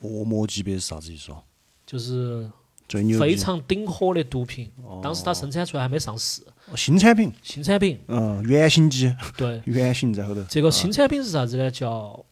[0.00, 1.42] 恶魔级别是啥子意思哦？
[1.86, 2.50] 就是
[2.86, 4.70] 最牛非常顶火的毒品。
[5.02, 7.98] 当时它生产出来还没上市，哦新产品，新产品。
[8.08, 10.44] 嗯，原型机，对，原型在后头。
[10.50, 11.70] 这个新产品是啥子呢？
[11.70, 12.26] 叫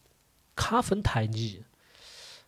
[0.55, 1.63] 卡芬泰尼，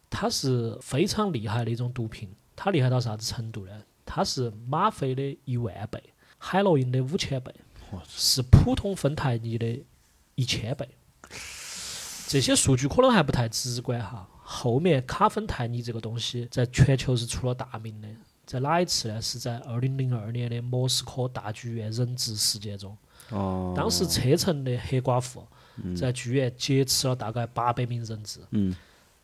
[0.10, 2.30] 它是非常厉害的一种毒品。
[2.56, 3.72] 它厉害到啥子程度呢？
[4.06, 6.02] 它是吗啡的一万倍，
[6.38, 7.54] 海洛因的五千倍，
[8.08, 9.80] 是普通芬太尼的
[10.36, 10.90] 一千倍。
[12.28, 14.28] 这些数据可能还不太直观哈。
[14.42, 18.08] 后面卡芬泰尼这个东西在全球是出了大名的，
[18.46, 19.22] 在哪一次呢？
[19.22, 22.98] 是在二零零二年的莫斯科大剧院人质事件中。
[23.30, 25.48] 哦，当时车臣的黑寡妇
[25.96, 28.76] 在剧院劫持了大概八百名人质，嗯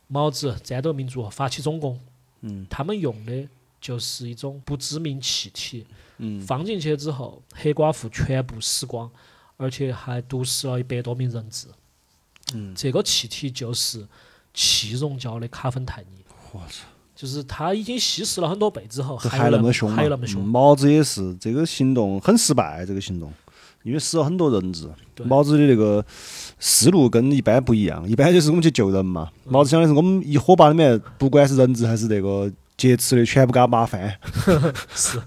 [0.07, 1.99] 毛子战斗民族发起总攻，
[2.41, 3.47] 嗯他们用的
[3.81, 5.85] 就是一种不知名气体，
[6.17, 9.09] 嗯，放进去之后，黑寡妇全部死光，
[9.57, 11.67] 而且还毒死了一百多名人质。
[12.53, 14.07] 嗯，这个气体就是
[14.53, 19.95] 气溶胶的卡芬泰尼，我操，就是它已经稀释了很多倍之后，还有那么凶嘛？
[19.95, 20.43] 还有那么凶。
[20.43, 23.33] 嗯毛子也是这个行动很失败，这个行动，
[23.85, 24.89] 因为死了很多人质。
[25.23, 26.03] 毛子的那个
[26.59, 29.31] 思路跟一般不一样，一般就是我们去救人嘛。
[29.45, 34.19] 嗯毛子想的是我们一伙把里面，不管是人质还是那个劫持的，全部给他麻翻。
[34.93, 35.21] 是，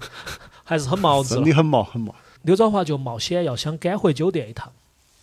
[0.63, 1.51] 还是很毛子真的。
[1.53, 2.13] 很毛很毛。
[2.43, 4.71] 刘兆华就冒险要想赶回酒店一趟，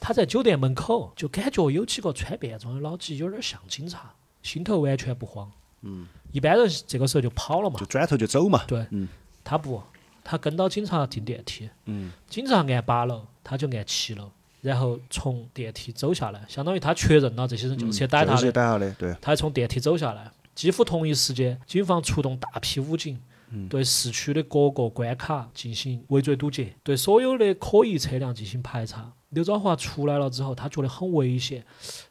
[0.01, 4.11] 他在酒店门口就感觉有几个穿便装的老几有点像警察，
[4.43, 5.49] 心头完全不慌。
[5.83, 8.63] 嗯，一般人这个时候就跑了嘛就，转头就走嘛。
[8.67, 9.07] 对，嗯
[9.45, 9.81] 他不，
[10.29, 14.29] 他跟到警察进电梯，嗯，警察按八楼，他就按七楼，
[14.61, 20.29] 然后从电梯走下来，相当于他确认了这些人就是去逮他的，嗯就是逮他的，对，他还从电梯走下来。
[20.57, 29.13] 几乎同一时间，警方出动大批武警，嗯对市区的各个关卡进行围追堵截，对所有的可疑车辆进行排查。
[29.29, 31.65] 刘兆华出来了之后，他觉得很危险，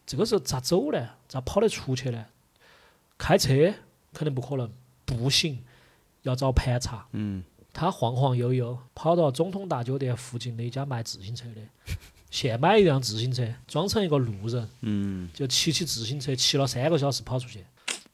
[0.06, 1.10] 这个时候咋走呢？
[1.28, 2.24] 咋跑得出去呢？
[3.18, 3.74] 开车
[4.14, 4.70] 肯定不可能，
[5.06, 5.60] 步行
[6.22, 7.08] 要找盘查。
[7.14, 7.44] 嗯，
[7.76, 11.94] 他晃晃悠悠跑到总统大酒店附近的一家卖自行车的，
[12.32, 17.60] 现买一辆自行车，装成一个路人，嗯，就骑起自行车骑了三个小时跑出去。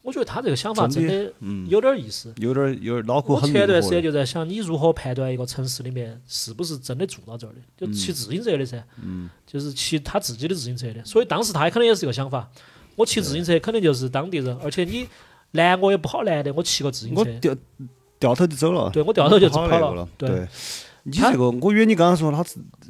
[0.01, 1.31] 我觉得他这个想法真的
[1.69, 2.33] 有点意思。
[2.37, 4.01] 有点儿有点儿脑壳我很前段时间。
[4.01, 7.59] 就在想，你如何判断一个城市里面是不是真的住到这儿的？
[7.77, 11.05] 就骑自行车的噻，嗯，就是骑他自己的自行车的。
[11.05, 12.49] 所以当时他可能也是这个想法，
[12.95, 15.07] 我骑自行车肯定就是当地人，而且你
[15.51, 17.87] 拦我也不好拦的，我骑个自行车，我
[18.21, 18.89] 掉掉头就走了。
[18.91, 20.07] 对我掉头就跑了。
[20.17, 20.47] 对对，
[21.03, 22.43] 你这个，我以为你刚刚说他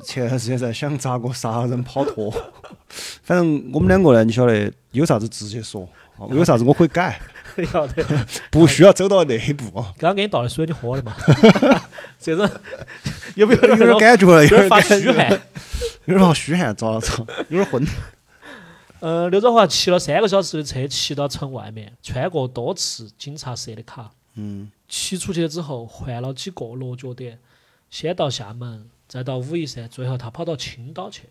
[0.04, 2.30] 前段时间在想咋个杀人跑脱。
[3.24, 7.20] 反正我们两个呢，你晓得有啥子直接说，哦 有啥子我可以改，
[7.74, 8.06] 要得。
[8.52, 9.94] 不需要走到那一步啊。
[9.98, 11.16] 刚刚给你倒的水，你喝了嘛？
[12.20, 12.48] 这种
[13.36, 15.42] 有没有有点感觉了，有点发虚汗？
[16.06, 17.88] 有点发虚汗，咋了遭，有点昏。
[19.00, 27.40] 呃，刘德华骑了三个小时的车，骑到城外面，穿过多次警察设的卡，嗯，骑出去之后换了几个落脚点，
[27.90, 31.24] 先到厦门，再到武夷山，最后他跑到青岛去。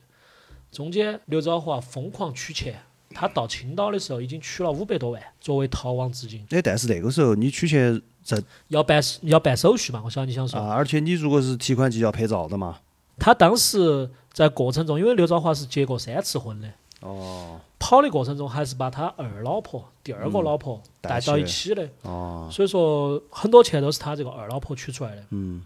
[0.71, 2.81] 中间刘兆华疯狂取钱，
[3.15, 10.01] 他到青岛的时候已经取了五百多万作为逃亡资金，哎，但是那个时候你取钱在要办要办手续嘛？
[10.05, 10.61] 我晓得你想说。
[10.61, 12.79] 啊，而且你如果是提款机要拍照的嘛。
[13.19, 25.25] 他当时在过程中，因为刘兆华是结过三次婚的，哦跑的过程中还是把他二老婆、第二个老婆带到一起的，哦，所以说很多钱都是他这个二老婆取出来的。
[25.31, 25.65] 嗯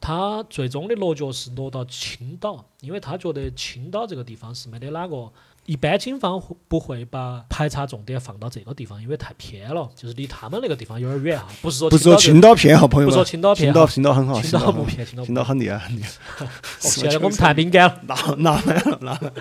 [0.00, 5.30] 他最终的落脚是落到青岛，因为他觉得青岛这个地方是没得哪个，
[5.64, 11.46] 一般警方会不会把排查重点放到这个地方，因为太偏了，就是离他们那个地方有点远哈。
[11.62, 13.10] 不是说不是说青岛岛偏哈，朋，友们。
[13.10, 15.26] 不说青岛青岛偏，青岛很好，青岛很好岛不偏，青岛不偏。
[15.26, 16.44] 青岛很厉害很厉害。
[16.44, 16.48] 哦
[16.80, 18.00] 现在 我们太敏感了。
[18.06, 19.32] 拿拿来了拿来了。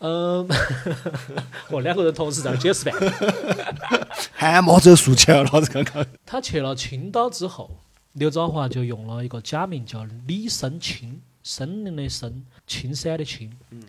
[0.00, 0.48] 嗯，
[1.70, 3.12] 我 两个人同时在那儿解释半天。
[4.32, 6.04] 汗毛都竖起来了，老子刚刚。
[6.24, 7.78] 他去了青岛之后，
[8.14, 13.56] 刘兆华就用了一个假名叫李生青，森林的森，青山的青。
[13.70, 13.82] 嗯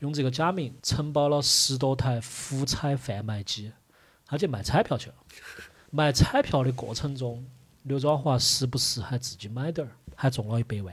[0.00, 3.70] 用这个假名承包了十多台福彩贩卖机，
[4.26, 5.14] 他去卖彩票去了。
[5.90, 7.46] 卖彩票的过程中，
[7.84, 10.92] 刘兆华时不时还自己买点儿，还中了一百万。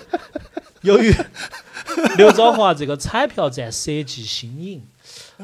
[0.80, 1.14] 由于
[2.16, 4.82] 刘兆华这个彩票站设计新颖，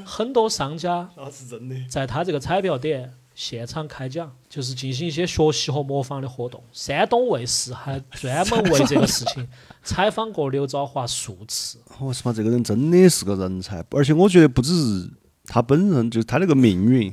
[0.04, 1.76] 很多商家那是真的。
[1.88, 6.62] 在他这个彩票点现场开奖，就是进行一些学习和模仿的活动。
[6.72, 9.46] 山东卫视还专门为这个事情
[9.84, 11.78] 采访过刘兆华数次。
[11.98, 15.10] 我说嘛，这个人真的是个人才，而且我觉得不只是
[15.46, 17.12] 他本人，就是他那个命运、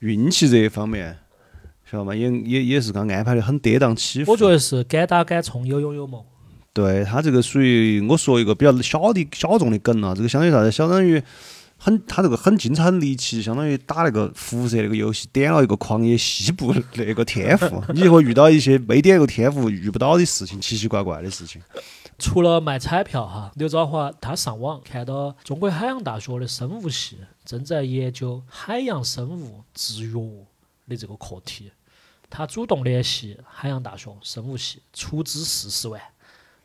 [0.00, 1.18] 运气这一方面，
[1.90, 2.14] 晓得吗？
[2.14, 4.32] 也也也是刚安排的很跌宕起伏。
[4.32, 6.24] 我觉得是敢打敢冲，有勇有谋。
[6.76, 10.70] 对他这个属于我说一个比较小的小众的梗啊，这个相当于啥子？
[10.70, 11.22] 相当于
[11.78, 21.62] 很他这个很精彩、很离奇，相当于打那个辐射那个游戏，点了一个狂野西部那个天赋，你就会遇到一些没点那个天赋遇不到的事情，奇奇怪怪的事情。
[22.18, 30.20] 除了卖彩票哈，刘兆华他上网看到中国海洋大学的生物系正在研究海洋生物制药
[30.86, 31.72] 的这个课题，
[32.28, 36.00] 他主动联系海洋大学生物系，出资四十万，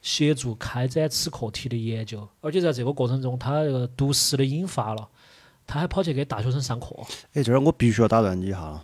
[0.01, 2.27] 协助开展此课题的研究。
[2.41, 5.07] 而且在这个过程中，他那个毒誓的引发了，
[5.65, 6.87] 他还跑去给大学生上课。
[7.33, 8.83] 哎，这儿我必须要打断你一下了，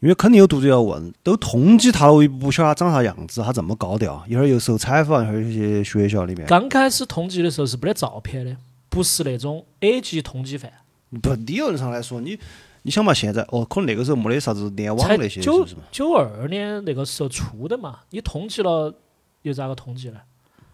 [0.00, 8.56] 因为肯定有读者要问，都通缉他了，我又不晓得他长啥样子，他这么高调，一会儿又受采访，一会儿又去学校里面，刚开始通缉的时候是没得照片的，
[8.88, 10.72] 不是那种 A 级通缉犯。
[11.20, 12.38] 不理论上来说，你
[12.82, 15.82] 你想嘛，现在哦，可能那个时候没得啥子联网那些，是九不是嘛？
[15.92, 18.94] 九二年那个时候出的嘛，你通缉了
[19.42, 20.20] 又咋个通缉呢？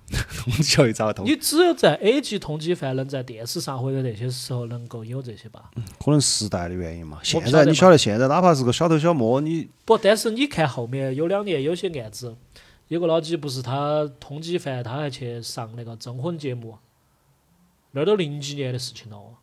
[0.08, 1.26] 通缉了又咋个通？
[1.26, 5.70] 你只有在 A 级通缉犯能在电视上或者那些时候能够有这些吧？
[5.98, 7.18] 可能时代的原因嘛。
[7.22, 12.36] 现在你晓得，现在哪怕是个小偷小摸，你不，但是你看后面有两年有些案子，
[12.88, 16.76] 有个老几不是他通缉犯，他还去上那个征婚节目，
[17.90, 19.34] 那儿都零几年的事情了哦。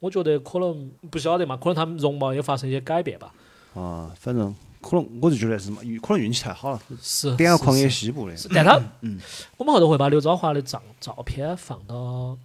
[0.00, 3.32] 我觉得可能不晓得嘛，可能他们容貌也发生一些改变吧。
[3.74, 5.70] 啊，反正可能我就觉得是
[6.00, 8.34] 可能运气太好了，是点了狂野西部的。
[8.54, 9.18] 但他，嗯
[9.56, 12.36] 我们后头会把刘昭华的照照片放到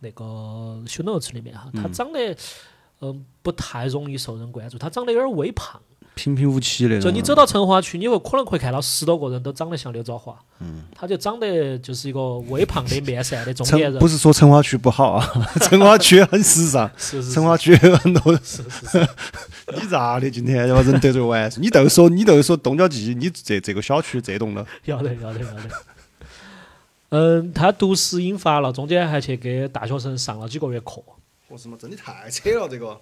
[0.00, 0.24] 那个
[0.86, 1.70] show notes 里面哈。
[1.74, 2.36] 他嗯长得，
[3.00, 5.80] 嗯、不太容易受人关注，他长得有点微胖。
[6.14, 7.00] 平平无奇那种。
[7.00, 10.38] 就你走到成华区，你会可能会看到十多个人都长得像刘昭华。
[10.60, 14.06] 嗯，他就长得就是一个微胖的面善的中年人不。
[14.06, 15.26] 是说成华区不好啊，
[15.62, 18.40] 成华区很时尚， 是是是成华区有很多人。
[18.44, 19.08] 是是是，
[19.74, 20.30] 你咋的？
[20.30, 21.50] 今天要把人得罪完？
[21.56, 25.62] 你都说你都说东郊记，你这这个小区这栋楼，要得要得要得。
[27.08, 31.02] 嗯，他毒死引发了，中间还去给大学生上了几个月课。
[31.48, 32.98] 我什么真的太扯了这个。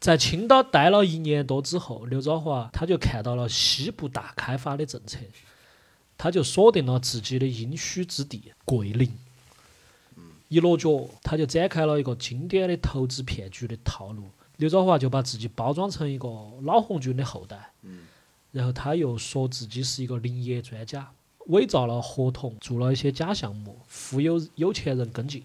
[0.00, 5.18] 在青岛待了一年多之后，刘兆华他就看到了西部大开发的政策，
[6.16, 9.12] 他就锁定了自己的应许之地桂林。
[10.48, 14.30] 一落脚，他就展开了一个经典的投资骗局的套路。
[14.56, 16.28] 刘兆华就把自己包装成一个
[16.62, 17.70] 老红军的后代，
[18.50, 21.10] 然后他又说自己是一个林业专家，
[21.48, 25.44] 伪造了合同，做了一些假项目，忽悠有钱人跟进。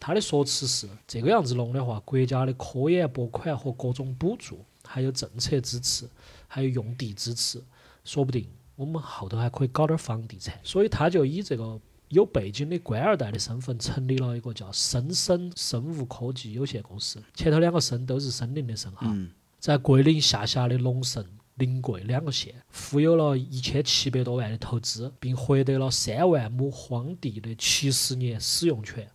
[0.00, 6.08] 他的说辞是：这个样子弄的话，国家的科研拨款和各种补助，还有政策支持，
[6.48, 7.62] 还有用地支持，
[8.02, 10.58] 说不定我们后头还可以搞点房地产。
[10.64, 11.78] 所以他就以这个
[12.08, 19.06] 有背景的官二代的身份，成立了一个叫深生生物科技有限公司，前头两个生都是森林的森哈。
[19.06, 19.30] 嗯
[19.60, 21.22] 在桂林下辖的龙胜、
[21.56, 29.06] 临桂两个县，忽悠了一千七百多万的投资，并获得了三万亩荒地的七十年使用权，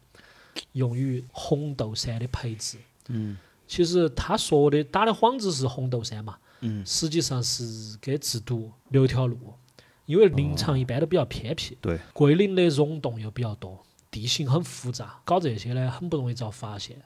[0.74, 2.78] 用于红豆杉的培植。
[3.08, 3.38] 嗯。
[3.68, 9.56] 其实他说的打的幌子是红豆杉嘛，嗯，实际上是给制毒留条路，
[10.06, 17.01] 因为林场一般都比较偏僻，对，桂林的溶洞又比较多，地形很复杂，搞这些呢很不容易遭发现，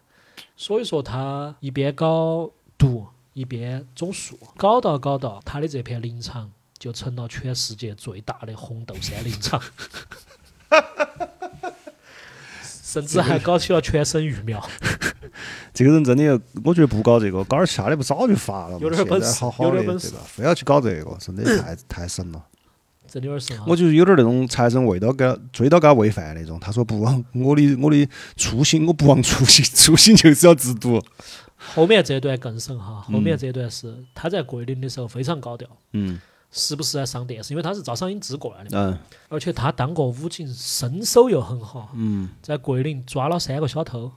[0.58, 9.64] 所以说他一边搞毒一边种树，搞到搞到，他的这片林场就成了全世界最大的红豆杉林场。
[12.90, 14.60] 甚至还搞起了全省育苗，
[15.72, 18.80] 这个人真的，我觉得不搞这个，搞点其他的不早就发了嘛？
[18.82, 20.14] 有点本事好好的有点本事？
[20.26, 22.44] 非要去搞这个，真的太太神了。
[23.08, 23.64] 真的有点神啊！
[23.68, 26.60] 我就是有点那种财神为到给他追到给他喂饭那种。
[26.60, 31.00] 他说不忘我的我的初心，我不忘初心， 初心就是要制毒。
[31.58, 36.20] 后面这段更神哈，后面这段是他在桂林的时候非常高调，嗯
[36.52, 44.12] 时不时在上电视，因为他是赵尚英支过来的嘛，嗯而且他当过武警，身手又很好，嗯，在桂林抓了三个小偷，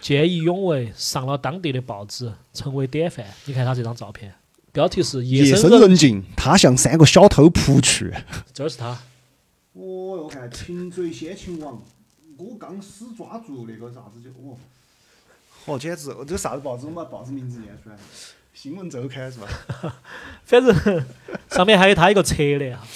[0.00, 3.26] 见义勇为，上了当地的报纸，成为典范。
[3.46, 4.32] 你看他这张照片，
[4.70, 8.14] 标题是“夜深人人静，他向三个小偷扑去。
[8.54, 8.90] ”，这是他。
[9.72, 11.82] 哦哟，看擒贼先擒王，
[12.36, 14.56] 我刚死抓住那个啥子就哦，
[15.64, 16.08] 哦，简直！
[16.08, 16.86] 这个啥子报纸？
[16.86, 17.96] 我把报纸名字念出来。
[18.52, 19.48] 新闻周刊是吧？
[20.44, 21.04] 反正
[21.48, 22.86] 上面还有他一个侧脸啊，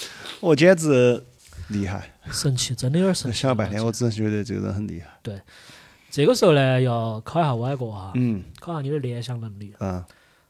[0.41, 1.23] 哦，简直
[1.69, 2.13] 厉害！
[2.31, 3.39] 神奇，真的有点神奇。
[3.39, 5.07] 想了半天，我只是觉得这个人很厉害。
[5.23, 5.41] 对
[6.11, 9.73] 这个时候呢，要考一下歪哥哈，嗯考下你的联想能力。
[9.79, 10.03] 嗯，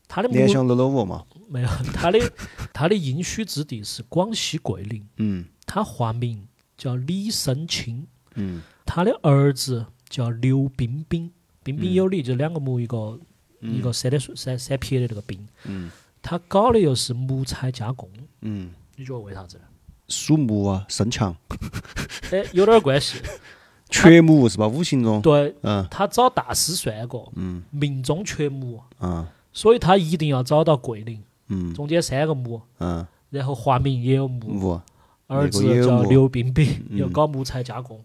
[0.07, 1.23] 他的联想 Lenovo 嘛。
[1.49, 2.19] 没有，他的
[2.73, 6.45] 他的应许之地是广西桂林，嗯他化名
[6.77, 8.05] 叫李生清，
[8.35, 11.31] 嗯他的儿子叫刘彬彬，
[11.63, 13.17] 彬彬嗯有礼，就两个木一个、
[13.61, 15.39] 一个三点水三三撇的那个冰。
[15.65, 15.91] 嗯
[16.21, 18.09] 他搞的又是木材加工，
[18.41, 19.63] 嗯，你觉得为啥子呢？
[20.09, 21.33] 属木啊，生强，
[22.31, 23.21] 哎，有点关系。
[23.89, 24.67] 缺木是吧？
[24.67, 25.21] 五行中。
[25.21, 34.81] 对嗯他找大师算过，嗯命中缺木，嗯所以他一定要找到桂林，嗯中间三个木，嗯，然后化名也有木，木。
[35.27, 38.03] 儿子叫刘彬彬，嗯又搞木材加工。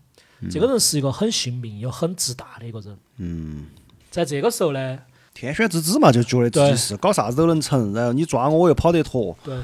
[0.51, 2.97] 这个人是一个很信命又很自大的一个人。
[3.17, 3.67] 嗯，
[4.11, 4.99] 在这个时候呢，
[5.35, 9.37] 天选之子嘛，就觉得自己是搞啥子都能成，然后你抓我，我又跑得脱。
[9.43, 9.59] 对，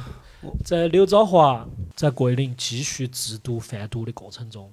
[0.64, 4.72] 在刘昭华在桂林继续制毒贩毒的过程中，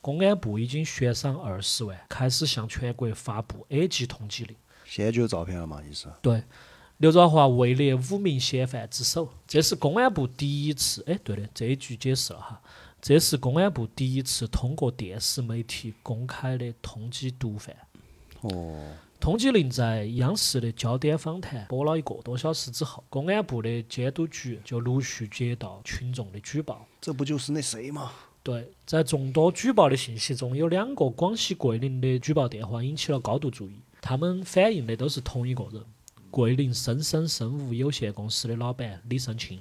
[0.00, 4.56] 公安部已经悬赏二十万，开始向全国发布 A 级通缉令。
[4.84, 6.08] 现在就有照片了嘛，意思。
[6.22, 6.42] 对，
[6.98, 12.60] 刘昭华位列五名嫌犯之首，这是公安部第一次，哎，对的，这一句解释了哈，
[13.00, 17.74] 这是公安部第一次通过电视媒体公开的通缉毒贩。
[18.42, 18.80] 哦，
[19.26, 26.86] 通缉令在央视的焦点访谈播了一个多小时之后，公安部的监督局就陆续接到群众的举报。
[27.00, 28.12] 这不就是那谁吗？
[28.44, 35.82] 对，在众多举报的信息中，有两个广西桂林的举报电话引起了高度注意，他们反映的都是同一个人——
[36.30, 39.60] 桂林深生生物有限公司的老板李胜清。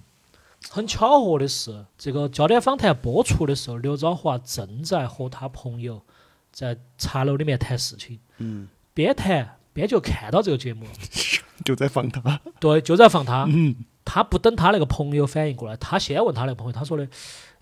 [0.70, 6.04] 很巧合的是，这个焦点访谈播出的时候，刘昭华正在和他朋友
[6.52, 10.88] 在茶楼里面谈事情，嗯，边谈边就看到这个节目，
[11.64, 12.42] 就在放他。
[12.60, 13.46] 对，就在放他。
[13.48, 13.76] 嗯
[14.08, 17.04] 他不等他那个朋友反应过来，他先问他那个朋友，他说的：“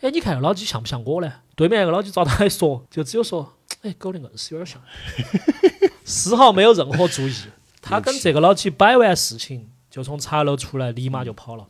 [0.01, 4.81] 哎，你看老几像不像我呢？”对面那个老几找他一说，就只有说：“哎，狗的硬是有点像。
[6.03, 7.33] ”丝毫没有任何注意。
[7.81, 11.65] 他跟这个老几摆完事情，就从茶楼出来，立马就跑了。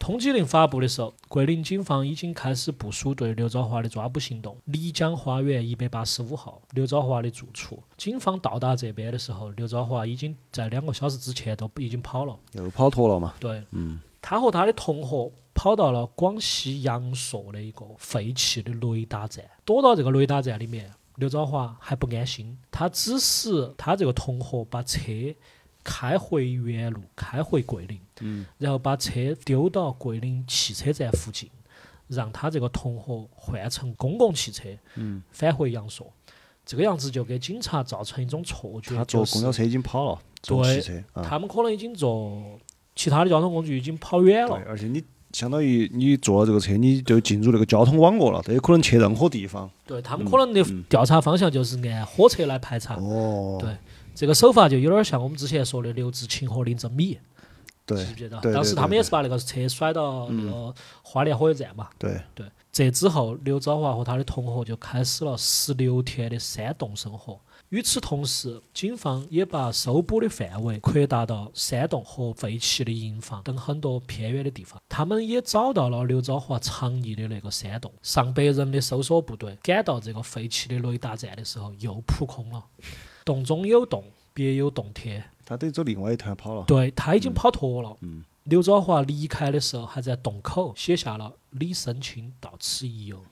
[0.00, 4.56] 通缉令发布的时候，桂林警方已经开始部署对刘兆华的抓捕行动。
[4.66, 7.80] 漓江花园一百八十五号，刘兆华的住处。
[7.98, 12.34] 警方到达这边的时候，刘兆华已经在两个小时之前都已经跑了。
[12.52, 13.34] 又跑脱了嘛？
[13.38, 20.90] 对，嗯，他和他的同伙跑到了广西阳朔的一个废弃的雷达站，躲到这个雷达站里面。
[21.16, 25.02] 刘兆华还不安心，他指使他这个同伙把车。
[25.82, 31.48] 开回原路，开回桂林，嗯，然后把车丢到桂林汽车站附近，
[32.08, 36.06] 让他这个同伙换乘公共汽车，嗯，返回阳朔。
[36.66, 42.60] 这个样子就给警察造成一种错觉，他坐公交车已经跑了，坐汽车，他们可能已经坐
[42.94, 44.56] 其他的交通工具已经跑远了。
[44.56, 45.02] 对，而且你
[45.32, 49.68] 相当于你坐了这个车，你就进入那个交通网络了，这有可能去任何地方。
[49.86, 52.94] 对他们可能的调查方向就是按火车来排查。
[52.96, 53.74] 哦，对。
[54.20, 57.18] 这个手法就有点像我们之前说的刘志清和林正米，
[57.86, 58.38] 记不记得？
[58.52, 61.88] 当时他们也是把那个车甩到那个花莲火车站嘛。
[61.98, 62.46] 对对。
[62.70, 67.40] 这之后，刘昭华和他的同伙就开始了十六天的山洞生活。
[67.70, 74.78] 与此同时，警方也把搜捕的范围扩大到山洞和废弃的营房等很多偏远的地方。
[74.86, 77.90] 他们也找到了刘昭华藏匿的那个山洞。
[78.02, 82.62] 上百人的搜索部队赶到这个废弃的雷达站的时候，又扑空了。
[83.30, 84.02] 洞中有洞，
[84.34, 85.22] 别有洞天。
[85.44, 86.64] 他得走另外一团跑了。
[86.66, 87.96] 对他已经跑脱了。
[88.00, 88.24] 嗯。
[88.44, 93.22] 刘兆华离开的时候，还在洞口写下了“李生清到此一游”，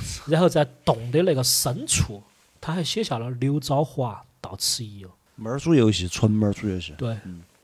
[0.28, 2.22] 然后在洞的那个深处，
[2.60, 5.10] 他还写下了“刘兆华到此一游”。
[5.36, 6.92] 猫鼠游戏，纯猫鼠游戏。
[6.98, 7.16] 对。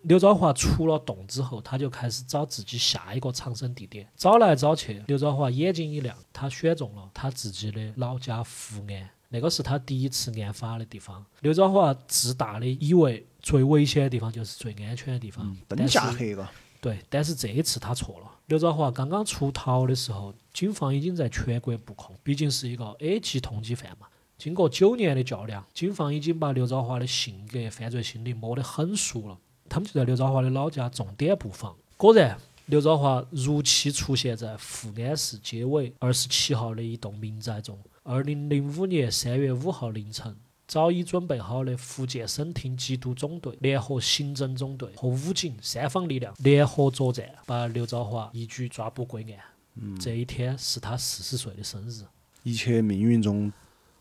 [0.03, 4.09] 刘兆华出了洞之后，他就开始找自己下一个藏身地点。
[4.17, 9.11] 找来找去，刘兆华眼睛一亮，他选中了他自己的老家福安。
[9.33, 11.25] 那个是他第一次案发的地方。
[11.41, 15.57] 刘兆华自大的以为最危险的地方就是最安全的地方。
[15.67, 16.47] 灯下黑个。
[16.83, 18.31] 对，但是这一次他错了。
[18.47, 24.07] 刘兆华刚刚出逃的时候，警方已经在全国布控，毕竟是一个 A 级通缉犯嘛。
[24.37, 29.39] 经过九年的较量，警方已经把刘兆华的性格、犯罪心理摸得很熟了。
[29.69, 31.75] 他们就在刘兆华的老家重点布防。
[31.97, 37.79] 果然，刘兆华如期出现在富安市街尾二十七号的一栋民宅中。
[38.05, 40.37] 二零零五年三月五号凌晨，
[40.67, 49.99] 早已准备好的福建省厅缉毒总队联合刑侦总队和武警三方力量联合作战，把刘兆华一举抓捕归案。
[50.01, 52.03] 这一天是他四十岁的生日。
[52.43, 53.53] 一切命运中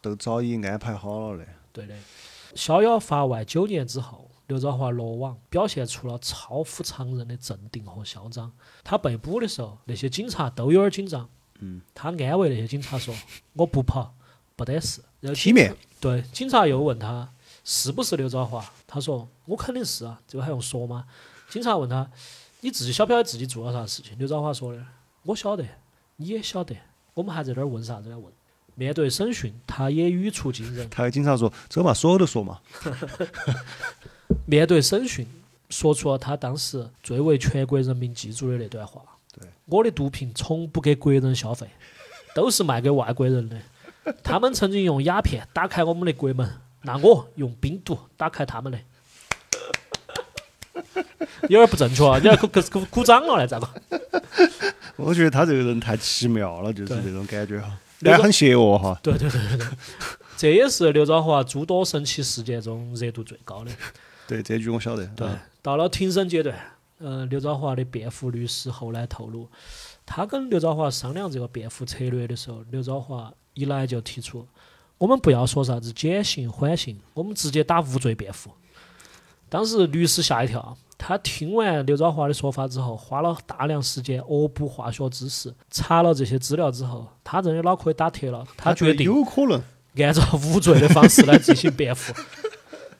[0.02, 1.47] 都早已安排好了的。
[1.72, 1.95] 对的。
[2.56, 8.52] 逍遥法外九年之后，刘兆华落网，表现出了超乎常人的镇定和嚣张。
[8.84, 11.30] 他被捕的时候，那些警察都有点紧张。
[11.62, 13.16] 嗯，他安慰那些警察说
[13.53, 14.14] ：“我不跑，
[14.55, 15.01] 不得事。”
[15.34, 15.76] 体面。
[15.99, 17.30] 对，警察又问他
[17.64, 21.05] 是不是刘兆华，他说：“我肯定是啊，这个还用说吗？”
[21.49, 22.09] 警察问他
[22.62, 24.84] ：“你自己晓不晓得自己做了啥事情？”刘兆华说的
[25.24, 25.64] ：“我晓得，
[26.18, 26.76] 你也晓得，
[27.14, 28.32] 我们还在这儿问啥子呢问？”
[28.74, 30.89] 面对审讯，他也语出惊人。
[30.89, 32.59] 他和警察说：“这个嘛，所有都说嘛。
[34.47, 35.28] ”面对审讯，
[35.70, 39.03] 说出了他当时最为全国人民记住的那段话。
[39.66, 41.68] 我的毒品从不给国人消费，
[42.36, 43.58] 都是卖给外国人的。
[44.24, 46.50] 他们曾经用鸦片打开我们的国门，
[46.82, 48.80] 那我用冰毒打开他们的。
[51.50, 52.18] 有点不正确啊！
[52.20, 53.70] 你要鼓鼓鼓掌了来，咋个？
[54.96, 59.00] 我觉得他这个人太奇妙了，就是这种感觉哈，但很邪恶哈。
[59.04, 59.68] 对对对对对，
[60.38, 63.72] 这也是刘兆华诸多神奇事件中热度最高的。
[64.28, 65.06] 对，这句我晓得。
[65.08, 65.28] 对，
[65.62, 66.56] 到了庭审阶段。
[67.02, 69.49] 嗯，刘兆华的辩护律师后来透露，
[70.06, 74.47] 他跟刘兆华商量这个辩护策略的时候，刘兆华一来就提出，
[74.97, 78.52] 我们不要说啥子减刑缓刑，我们直接打无罪辩护。
[79.49, 89.62] 当时律师吓一跳，他听完刘兆华的说法之后，花了大量时间恶补化学知识，查了这些资料之后，他真的脑壳也打铁了，他决定有可能
[89.97, 92.14] 按照无罪的方式来进行辩护。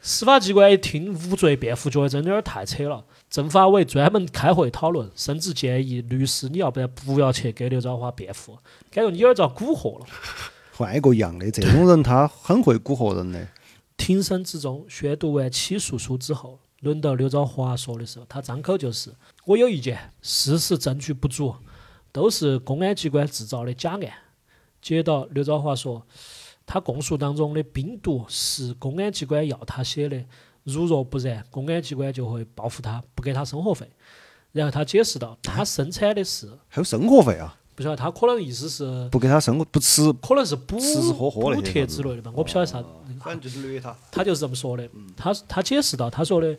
[0.02, 3.06] 司法机关一听无罪辩护，觉得真的有点太扯了。
[3.30, 8.58] 政法委专门开会讨论，甚至建议律师你要不然不要去给刘兆华辩护，
[8.89, 10.06] 感觉你有点遭蛊惑了。
[10.76, 13.47] 换一个样的，这种人他很会蛊惑人的。
[13.95, 19.14] 庭审之中，宣读完起诉书之后，轮到刘兆华说的时候，他张口就是
[19.45, 21.54] ：“我有意见，事实证据不足，
[22.12, 24.02] 都是公安机关制造的假案。”
[24.82, 26.04] 接到刘兆华说，
[26.72, 30.24] 他供述当中的冰毒是公安机关要他写的。
[30.63, 33.86] 如若不然，公安机关就会报复他，不给他生活费。
[34.53, 42.82] 然后他解释到，他生产的是还有生活费啊，不晓得他可能意思是不给他生活不吃，可能是补吃吃喝喝那补贴之类的吧，我不晓得啥。
[43.19, 43.93] 反正就是虐他。
[44.09, 44.89] 他就是这么说的。
[45.17, 46.55] 他他解释到，他说的，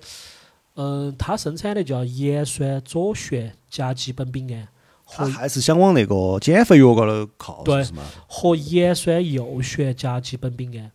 [0.74, 4.68] 嗯，他生产的叫盐酸左旋甲基苯丙胺
[5.14, 8.02] 和他还是想往那个减肥药高头靠，是对？
[8.26, 10.90] 和盐酸右旋甲基苯丙胺，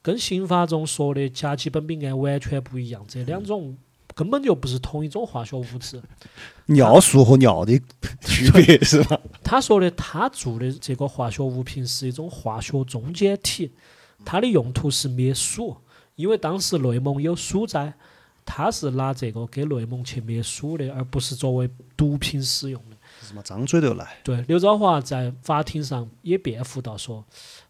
[0.00, 3.76] 跟刑法中说的甲基苯丙胺完全不一样，这两种
[4.14, 6.00] 根本就不是同一种化学物质。
[6.66, 7.76] 尿素和尿的
[8.20, 9.18] 区别是吧？
[9.42, 13.72] 他说的，他做的这个化学物品是一种化学中间体，
[14.24, 15.76] 它的用途是灭鼠，
[16.14, 17.92] 因为当时内蒙有鼠灾，
[18.44, 22.96] 他是拿这个给内蒙去灭鼠的，而不是作为毒品使用的。
[23.26, 23.42] 是嘛？
[23.44, 24.16] 张嘴就来。
[24.24, 27.24] 对，刘兆华在法庭上也辩护到说，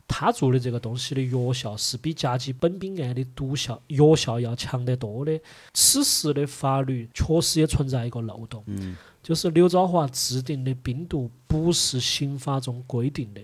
[0.09, 5.39] 他做的这个东西的药效是比甲基苯丙胺的毒效药效要强得多的。
[5.75, 13.41] 此时的法律确实也存在一个漏洞，嗯就是刘兆华制定的冰毒不是刑法中规定的，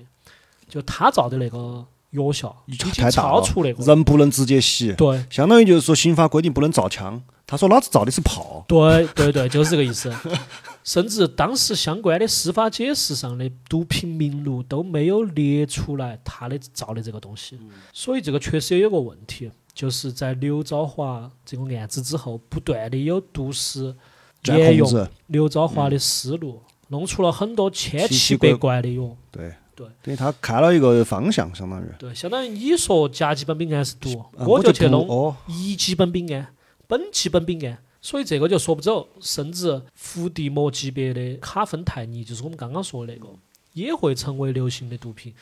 [0.68, 3.84] 就他造的那个药效已经超出那个。
[3.84, 7.22] 人不能直接吸，对相当于就是说刑法规定不能造枪。
[7.50, 10.14] 他说老子造的是炮，对对对，就是这个意思。
[10.84, 17.58] 甚至当时相关的司法解释上的毒品名录都没有列出来他的造的这个东西，
[17.94, 23.96] 所以这个确实也有个问题，就是在刘朝华这个案子之后，不断的有毒师
[24.42, 29.16] 钻沿用，刘朝华的思路，弄出了很多千奇百怪的药。
[29.30, 29.54] 对。
[29.74, 31.86] 对，等于他开了一个方向，相当于。
[32.00, 36.44] 对，相当于你说甲基苯丙胺是毒，啊我就去弄哦，乙基苯丙胺、
[36.88, 39.08] 苯基苯丙胺，所以这个就说不走。
[39.20, 43.28] 甚至伏地魔级别的卡芬泰尼，就是我们刚刚说的那个，
[43.74, 45.34] 也会成为流行的毒品。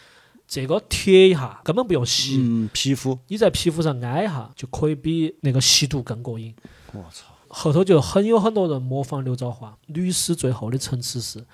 [0.48, 6.54] 这个贴一下根本不用吸，嗯，皮肤，你在皮肤上挨一下就可以比那个吸毒更过瘾。
[6.92, 9.76] 我操，后头就很有很多人模仿刘兆华。
[9.86, 11.44] 律师最后的陈词是：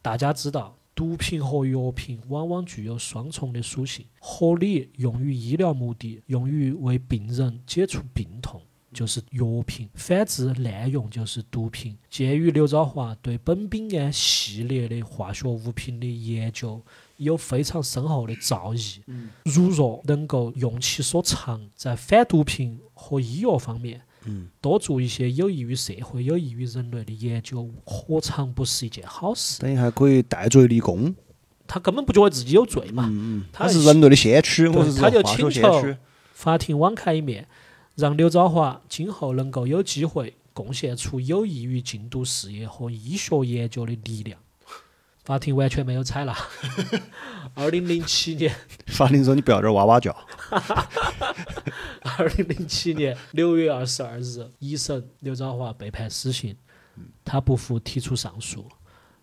[0.00, 8.62] 大家知道，毒品和药品往往具有双重的属性，合理用于医疗目的，用于为病人解除病痛。
[8.96, 11.94] 就是药品，反之滥用就是毒品。
[12.08, 16.82] 鉴于刘兆华对苯丙胺系列的化学物品的研究
[17.18, 19.00] 有非常深厚的造诣，
[19.44, 29.60] 如若能够用其所长，在反毒品和医药方面，嗯多做一些有益于社会、有益于人类的研究，何尝不是一件好事？
[29.60, 31.14] 等于还可以戴罪立功。
[31.68, 33.12] 他根本不觉得自己有罪嘛，
[33.52, 35.94] 他他是人类的先驱，对我是他就请求。
[36.32, 37.48] 法庭网开一面，
[37.96, 44.38] 让刘兆华今后能够有机会贡献出有益于禁毒事业和医学研究的力量。
[45.24, 46.32] 法庭完全没有采纳。
[47.54, 48.54] 二零零七年，
[48.86, 50.16] 法庭说你不要在这儿哇哇叫。
[52.18, 56.56] 二零零七年六月二十二日，一审刘兆华被判死刑，
[57.24, 58.68] 他不服提出上诉。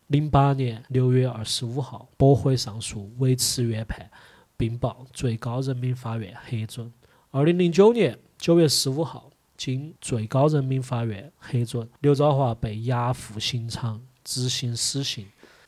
[0.08, 4.12] 零八年六月二十五号驳回上诉，维持原判，
[4.58, 6.92] 并报最高人民法院核准。
[7.32, 15.26] 二零零九年九月十五号，经最高人民法院核准，刘兆华被押赴刑场执行死刑。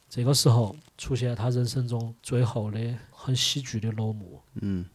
[0.09, 2.77] 这个时候出现他人生中最后的
[3.11, 4.41] 很喜剧的落幕。
[4.55, 4.85] 嗯，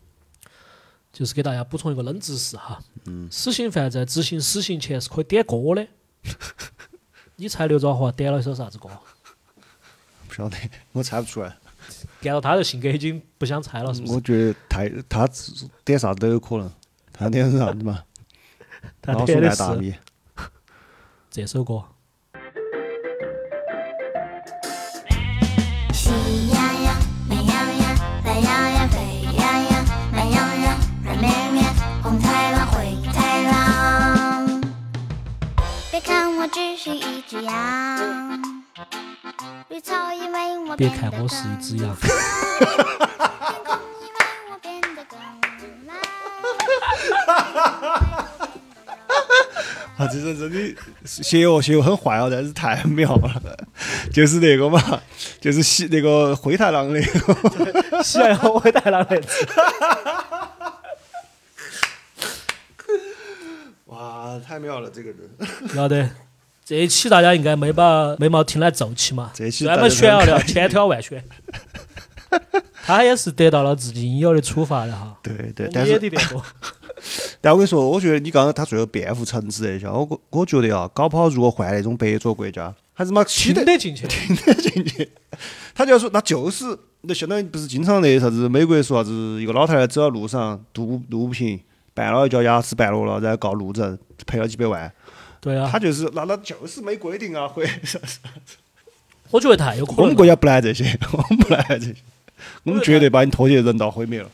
[1.10, 5.88] 就是给大家补充一个冷知识哈，嗯死刑犯在执行死刑前是可以点歌的。
[7.36, 8.90] 你猜刘兆华点了一首啥子歌？
[10.28, 10.58] 不晓得，
[10.92, 11.56] 我猜不出来。
[12.20, 14.12] 按照他的性格，已经不想猜了，是不是？
[14.12, 15.26] 我觉得太他
[15.82, 16.70] 点啥子都有可能。
[17.20, 17.98] 他点的是啥子嘛？
[19.02, 19.94] 他老鼠点的大米。
[21.30, 21.84] 这首歌。
[25.92, 26.82] 喜羊。
[26.82, 26.96] 羊、
[27.28, 27.44] 美羊。
[27.44, 27.94] 羊、
[28.24, 28.72] 懒羊。
[28.72, 28.96] 羊、沸
[29.36, 29.44] 羊。
[29.70, 30.60] 羊、慢羊。
[30.62, 31.62] 羊、软绵绵、
[32.02, 34.62] 红太狼、灰太狼。
[35.90, 38.42] 别看我只是一只羊，
[39.68, 41.94] 绿草因为我别变得看我是一只羊，
[49.96, 50.74] 啊，这人真的
[51.04, 53.42] 邪恶，邪恶很坏哦，但是太妙了。
[54.10, 54.80] 就是那个嘛，
[55.40, 58.02] 就是喜那个灰太狼那个。
[58.02, 59.26] 喜羊羊灰太狼那只。
[63.86, 65.18] 哇，太妙了，这个人。
[65.74, 66.08] 要得，
[66.64, 69.30] 这一期大家应该没把眉毛听来皱起嘛？
[69.34, 71.22] 这一期专门炫耀的，千挑万选。
[72.84, 75.18] 他也是得到了自己应有的处罚的哈。
[75.22, 76.42] 对对，但是得点多。
[77.40, 85.10] 但我跟你说，我觉得你刚刚他最后辩护陈词那些，我我觉得啊，搞不好如果换那种白左国家，还是妈听得进去，听得进去。
[85.74, 86.64] 他就要说，那就是
[87.02, 91.58] 那相当于不是经常那啥子，美国说啥子，一个老太太走到路上路路不平
[91.94, 94.92] 绊了一跤，牙齿绊落了，然后告路政赔了几百万。
[95.40, 97.66] 对啊他，就是那那就是没规定啊，会
[99.30, 100.02] 我觉得太有可能。
[100.02, 101.94] 我们国家不来这些，我们不来这些，
[102.64, 104.28] 我们绝对把你拖进人道毁灭了。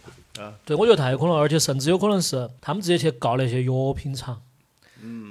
[0.64, 4.42] 对，我觉得太有可能，而且甚至有可能是他们直接去告那些药品厂。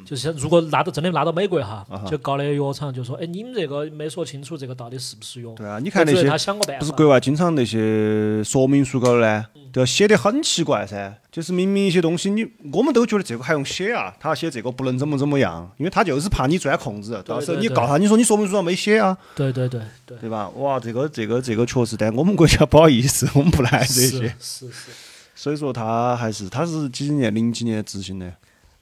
[0.05, 5.51] 嗯，就是如果拉到真的拉到美国哈，就告那些药厂，就说，哎，你们这个没说清楚，这个到底是不是药？
[5.51, 11.13] 对啊，你看那些我觉得他想个办法，不是国外经常那些说明书高头呢，嗯都要写得很奇怪噻。
[11.31, 20.47] 就是明明一些东西你我们都觉得这个还用写啊，他要写这个不能怎么怎么样，因为他就是怕你钻空子，到时候你告他，你说你说明书上没写啊，对对对对，对吧？
[20.55, 24.91] 哇，这个这个这个确实，但我们国家 不好意思，我们不来这是些，是是。
[25.35, 28.31] 所以说他还是他是几几年零几年执行的。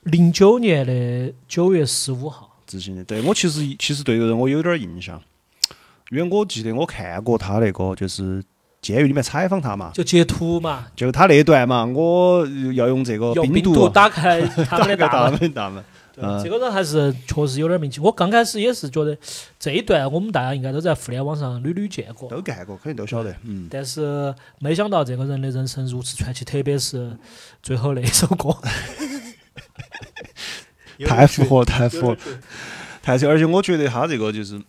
[0.04, 3.04] 零九年的九月十五号，执行的。
[3.04, 5.22] 对我其实其实对这个人我有点儿印象，
[6.12, 8.44] 因为我记得我看过他那个就是
[8.82, 15.52] 监狱里面采访他嘛，就截图嘛，就他那段嘛，我要用这个用冰毒打开他们的大 大门。
[15.54, 15.84] 大门。
[16.16, 18.00] 嗯这个人还是确实有点名气。
[18.00, 19.18] 我刚开始也是觉得
[19.58, 23.36] 这一段我们大家应该都在互联网上屡屡见过，都干过，肯定都晓得。
[23.44, 27.18] 嗯，但是没想到这个人的人生如此传奇，特别是
[27.64, 28.56] 最后那一首歌，
[31.06, 32.18] 太符合，太符合，
[33.02, 33.28] 太是。
[33.28, 34.62] 而且我觉得他这个就是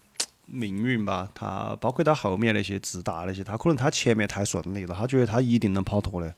[0.47, 6.35] 命运吧，他包括他后面那些自大那些，他可能他前面太顺利了，他觉得他一定能跑脱的。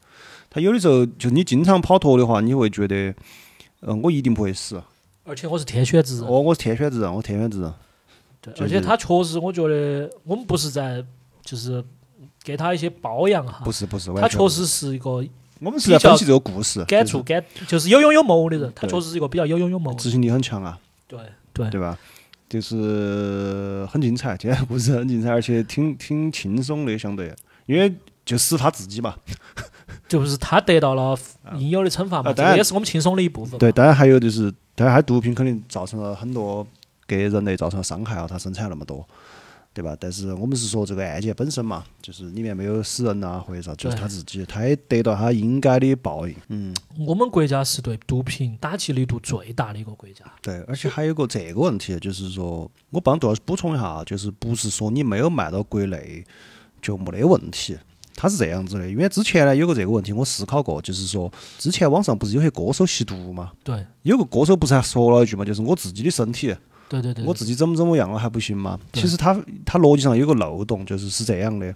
[0.51, 3.14] 他有的时候就你经常跑脱的话，你会觉得，
[3.80, 4.82] 嗯、我一定不会死。
[5.24, 6.26] 而且我是天选之人。
[6.26, 7.74] 哦，我是天选之人，我天选之人。
[8.40, 11.05] 对，就是而且他确实，我觉得我们不是在
[11.42, 11.84] 就是
[12.42, 15.24] 给他一些包养哈不，是不是他确实是一个
[15.61, 19.93] 我们是在分析这个故事，就是感触感，就是有勇有谋的人，他确实是一个比较有勇有谋。
[19.95, 20.79] 执行力很强啊，
[21.09, 21.19] 对
[21.53, 21.99] 对对吧？
[22.49, 27.35] 就是很精彩，今天故事很精彩，而且挺挺轻松的，相对，
[27.67, 27.93] 因为
[28.25, 29.15] 就是他自己嘛。
[30.09, 31.19] 就是他得到了
[31.57, 33.59] 应有的惩罚嘛，这也是我们轻松的一部分。
[33.59, 36.65] 对，当然还有就是，当然他毒品肯定造成了很多
[37.09, 39.05] 给人类造成了伤害啊，他生产那么多，
[39.77, 39.95] 对吧？
[40.01, 46.35] 但是我们是说这个案件本身嘛，就是里面没有死人呐、或者啥，就是他自己，他也得到他应该的报应。
[46.49, 46.74] 嗯，
[47.07, 50.24] 我们国家是对毒品打击力度最大的一个国家。
[50.41, 56.24] 对，而且还有个这个问题，就是说我帮杜老师补充一下啊，就是不是说你没有卖到国内
[56.81, 57.77] 就没得问题。
[58.14, 66.57] 他是这样子的，因为之前呢有个这个问题，我思考过，就是说之前网上不是有些歌手吸毒嘛，对有个歌手不是还说了一句嘛，就是我自己的身体，
[66.89, 68.78] 对对对，我自己怎么怎么样了还不行吗？
[68.93, 71.74] 其实它它逻辑上有个漏洞，就是是这样的，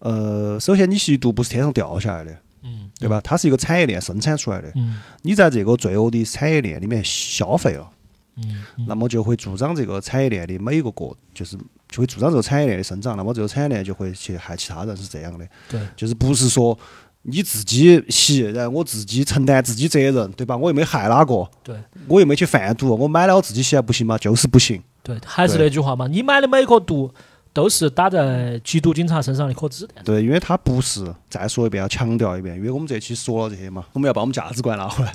[0.00, 3.20] 呃，首先你吸毒不是天上掉下来的，嗯，对吧？
[3.22, 7.88] 它是一个产业链生产出来的，嗯你在这个罪恶的产业链里面消费了。
[8.36, 13.16] 嗯嗯那么就会助长这个产业链的每一个个，就是就会助长这个产业链的生长。
[13.16, 15.46] 那么这个产业链就会去害其他人，是这样的。
[15.68, 16.78] 对就是不是说
[17.22, 20.56] 你自己吸，然后我自己承担自己责任，对吧？
[20.56, 21.76] 我又没害哪个，对
[22.08, 24.16] 我又没去贩毒，我买了我自己吸还不行吗？
[24.16, 24.82] 就是不行。
[25.02, 27.12] 对，还是那句话嘛，你买的每颗毒
[27.52, 30.04] 都是打在缉毒警察身上的一颗子弹。
[30.04, 35.12] 对，因为他不是，再说一遍，要强调一遍，因为我们这期说了这些嘛，我们要把我们价值观拿回来。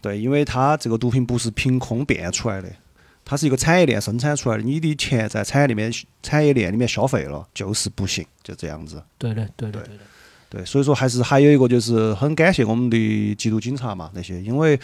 [0.00, 2.68] 对，因为它这个毒品不是凭空变出来的，
[3.24, 5.92] 它是一个产业链生产出来的，你的钱在产业里面
[6.22, 9.02] 产业链里面消费了，就是不行，就这样子。
[9.18, 10.04] 对的，对的，对对的。
[10.50, 12.96] 对，所以说还是还有一个就是很感谢我们的
[13.36, 14.78] 缉毒警察嘛那些，因为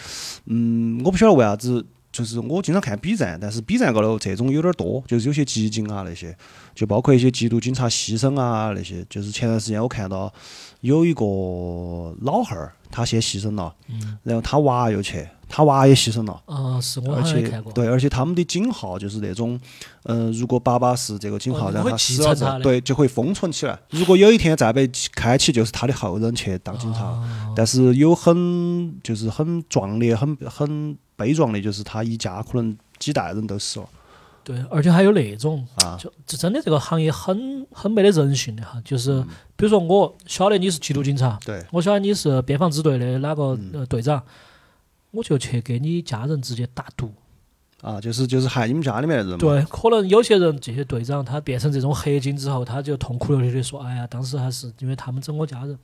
[0.45, 6.33] 嗯，我不晓得为啥子，就是我经常看 B 站，但是 B 站高头这种有点儿多，就是有些集锦啊那些，
[6.73, 10.33] 就包括一些缉毒警察牺牲啊那些，就是前段时间我看到
[10.79, 11.25] 有一个
[12.21, 14.17] 老汉儿，他先牺牲了，嗯。
[14.23, 16.41] 然后他娃又去，他娃也牺牲了。
[16.45, 17.41] 啊，是我而且。
[17.73, 19.59] 对，而且他们的警号就是那种，
[20.03, 23.77] 嗯、如果爸爸是这个警号，哦然后他继承他的死了之后，对，就会封存起来。
[23.89, 27.05] 如果有一天再被开启，就是他的后人去当警察。
[27.05, 33.89] 啊但是有很就是很壮烈、很很悲壮的，就是他一家可能几代人都死了
[34.43, 35.97] 对，而且还有那种，啊。
[35.99, 43.57] 就这真的这个行业很很没得人性的哈，就是嗯比如说我晓得你是缉毒警察，对，我晓得你是边防支队的哪个
[43.89, 44.21] 队长，
[45.17, 47.11] 我就去给你家人直接打赌。
[47.81, 49.37] 啊，就是就是害你们家里面的人嘛。
[49.37, 55.77] 对，可能有些人这些队长他变成这种黑警之后，他就痛哭流涕的说：“哎呀，当时还是因为他们整我家人。”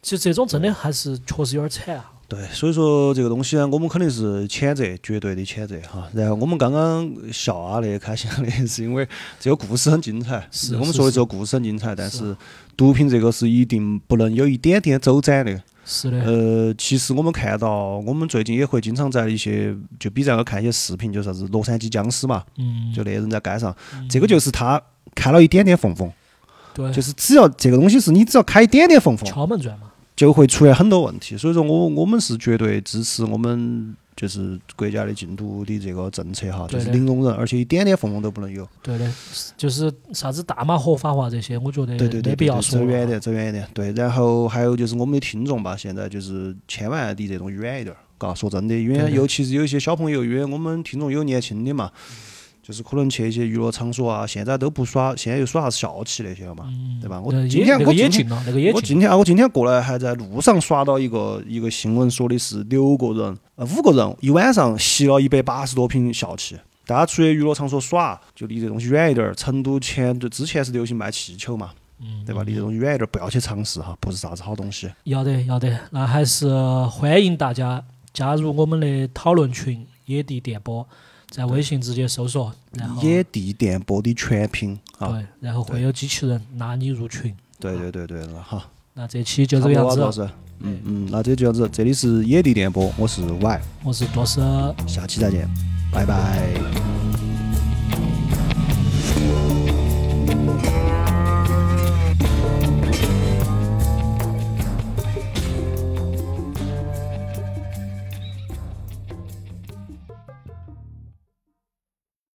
[0.00, 2.12] 其实这种真的还是确实有点惨啊。
[2.28, 6.08] 对，所以说这个东西呢，我们肯定是谴责，绝对的谴责哈。
[6.12, 9.06] 然后我们刚刚笑啊那开心的，是因为
[9.40, 12.36] 这个故事很精彩，是我们说的这个故事很精彩，但是是
[12.76, 15.60] 毒品这个是一定不能有一点点走展的。
[15.84, 23.74] 是的，呃，其实我们看到，我们最近也会经常在一些就 B 站上看一些视频，就啥子洛杉矶僵尸嘛，嗯，就那人在街上，
[24.08, 24.80] 这个就是他
[25.14, 26.10] 开了一点点缝缝，
[26.72, 29.90] 对，就是只要这个东西是你只要开一点点缝缝，敲门砖嘛。
[30.16, 31.36] 就会出现很多问题。
[31.36, 38.68] 所以说我我们是绝对支持我们就是国家的禁毒的这个政策哈，就是零容忍，而且一点点缝缝都不能有。
[38.82, 39.12] 对的，
[39.56, 42.78] 就是啥子大麻合法化这些，我觉得对对对没必要，说。
[42.78, 43.68] 走远一点，走远一点。
[43.74, 48.34] 对，然后还有就是我们的听众吧，现在就是千万离这种远一点儿，嘎。
[48.34, 51.90] 说真的，因为尤其是有一些小朋友，因为我们听众有年轻的嘛，
[52.66, 56.64] 就是可能去一些娱乐场所啊，现在都不耍，现在又耍啥子校气那些了嘛，
[56.98, 57.20] 对吧？
[57.20, 58.72] 我呃今天我今天那个。
[58.72, 66.56] 我今天啊，我今天过来还在路上刷到一个一个新闻，说的是六个人，呃，五个人一晚上吸了一百八十多瓶笑气。
[66.86, 69.34] 大家出去娱乐场所耍，就离这东西远一点儿。
[69.34, 72.42] 成都前就之前是流行卖气球嘛，嗯对吧？
[72.42, 74.90] 离这东西远一点儿，不要去尝试哈，不是啥子好东西。
[75.04, 76.48] 要得要得，那还是
[76.86, 80.86] 欢迎大家加入我们的讨论群“野地电波”，
[81.34, 87.34] 在微信直接搜索，然后野地电波的全拼啊，对，然后会有机器人拉你入群。
[87.58, 88.62] 对对对对那好，
[88.92, 90.30] 那这期就这个样子，
[90.60, 94.40] 嗯嗯，那这就这样子，这里是野地电波，我是 Y，我是多斯。
[94.86, 95.48] 下期再见，
[95.90, 97.03] 拜拜。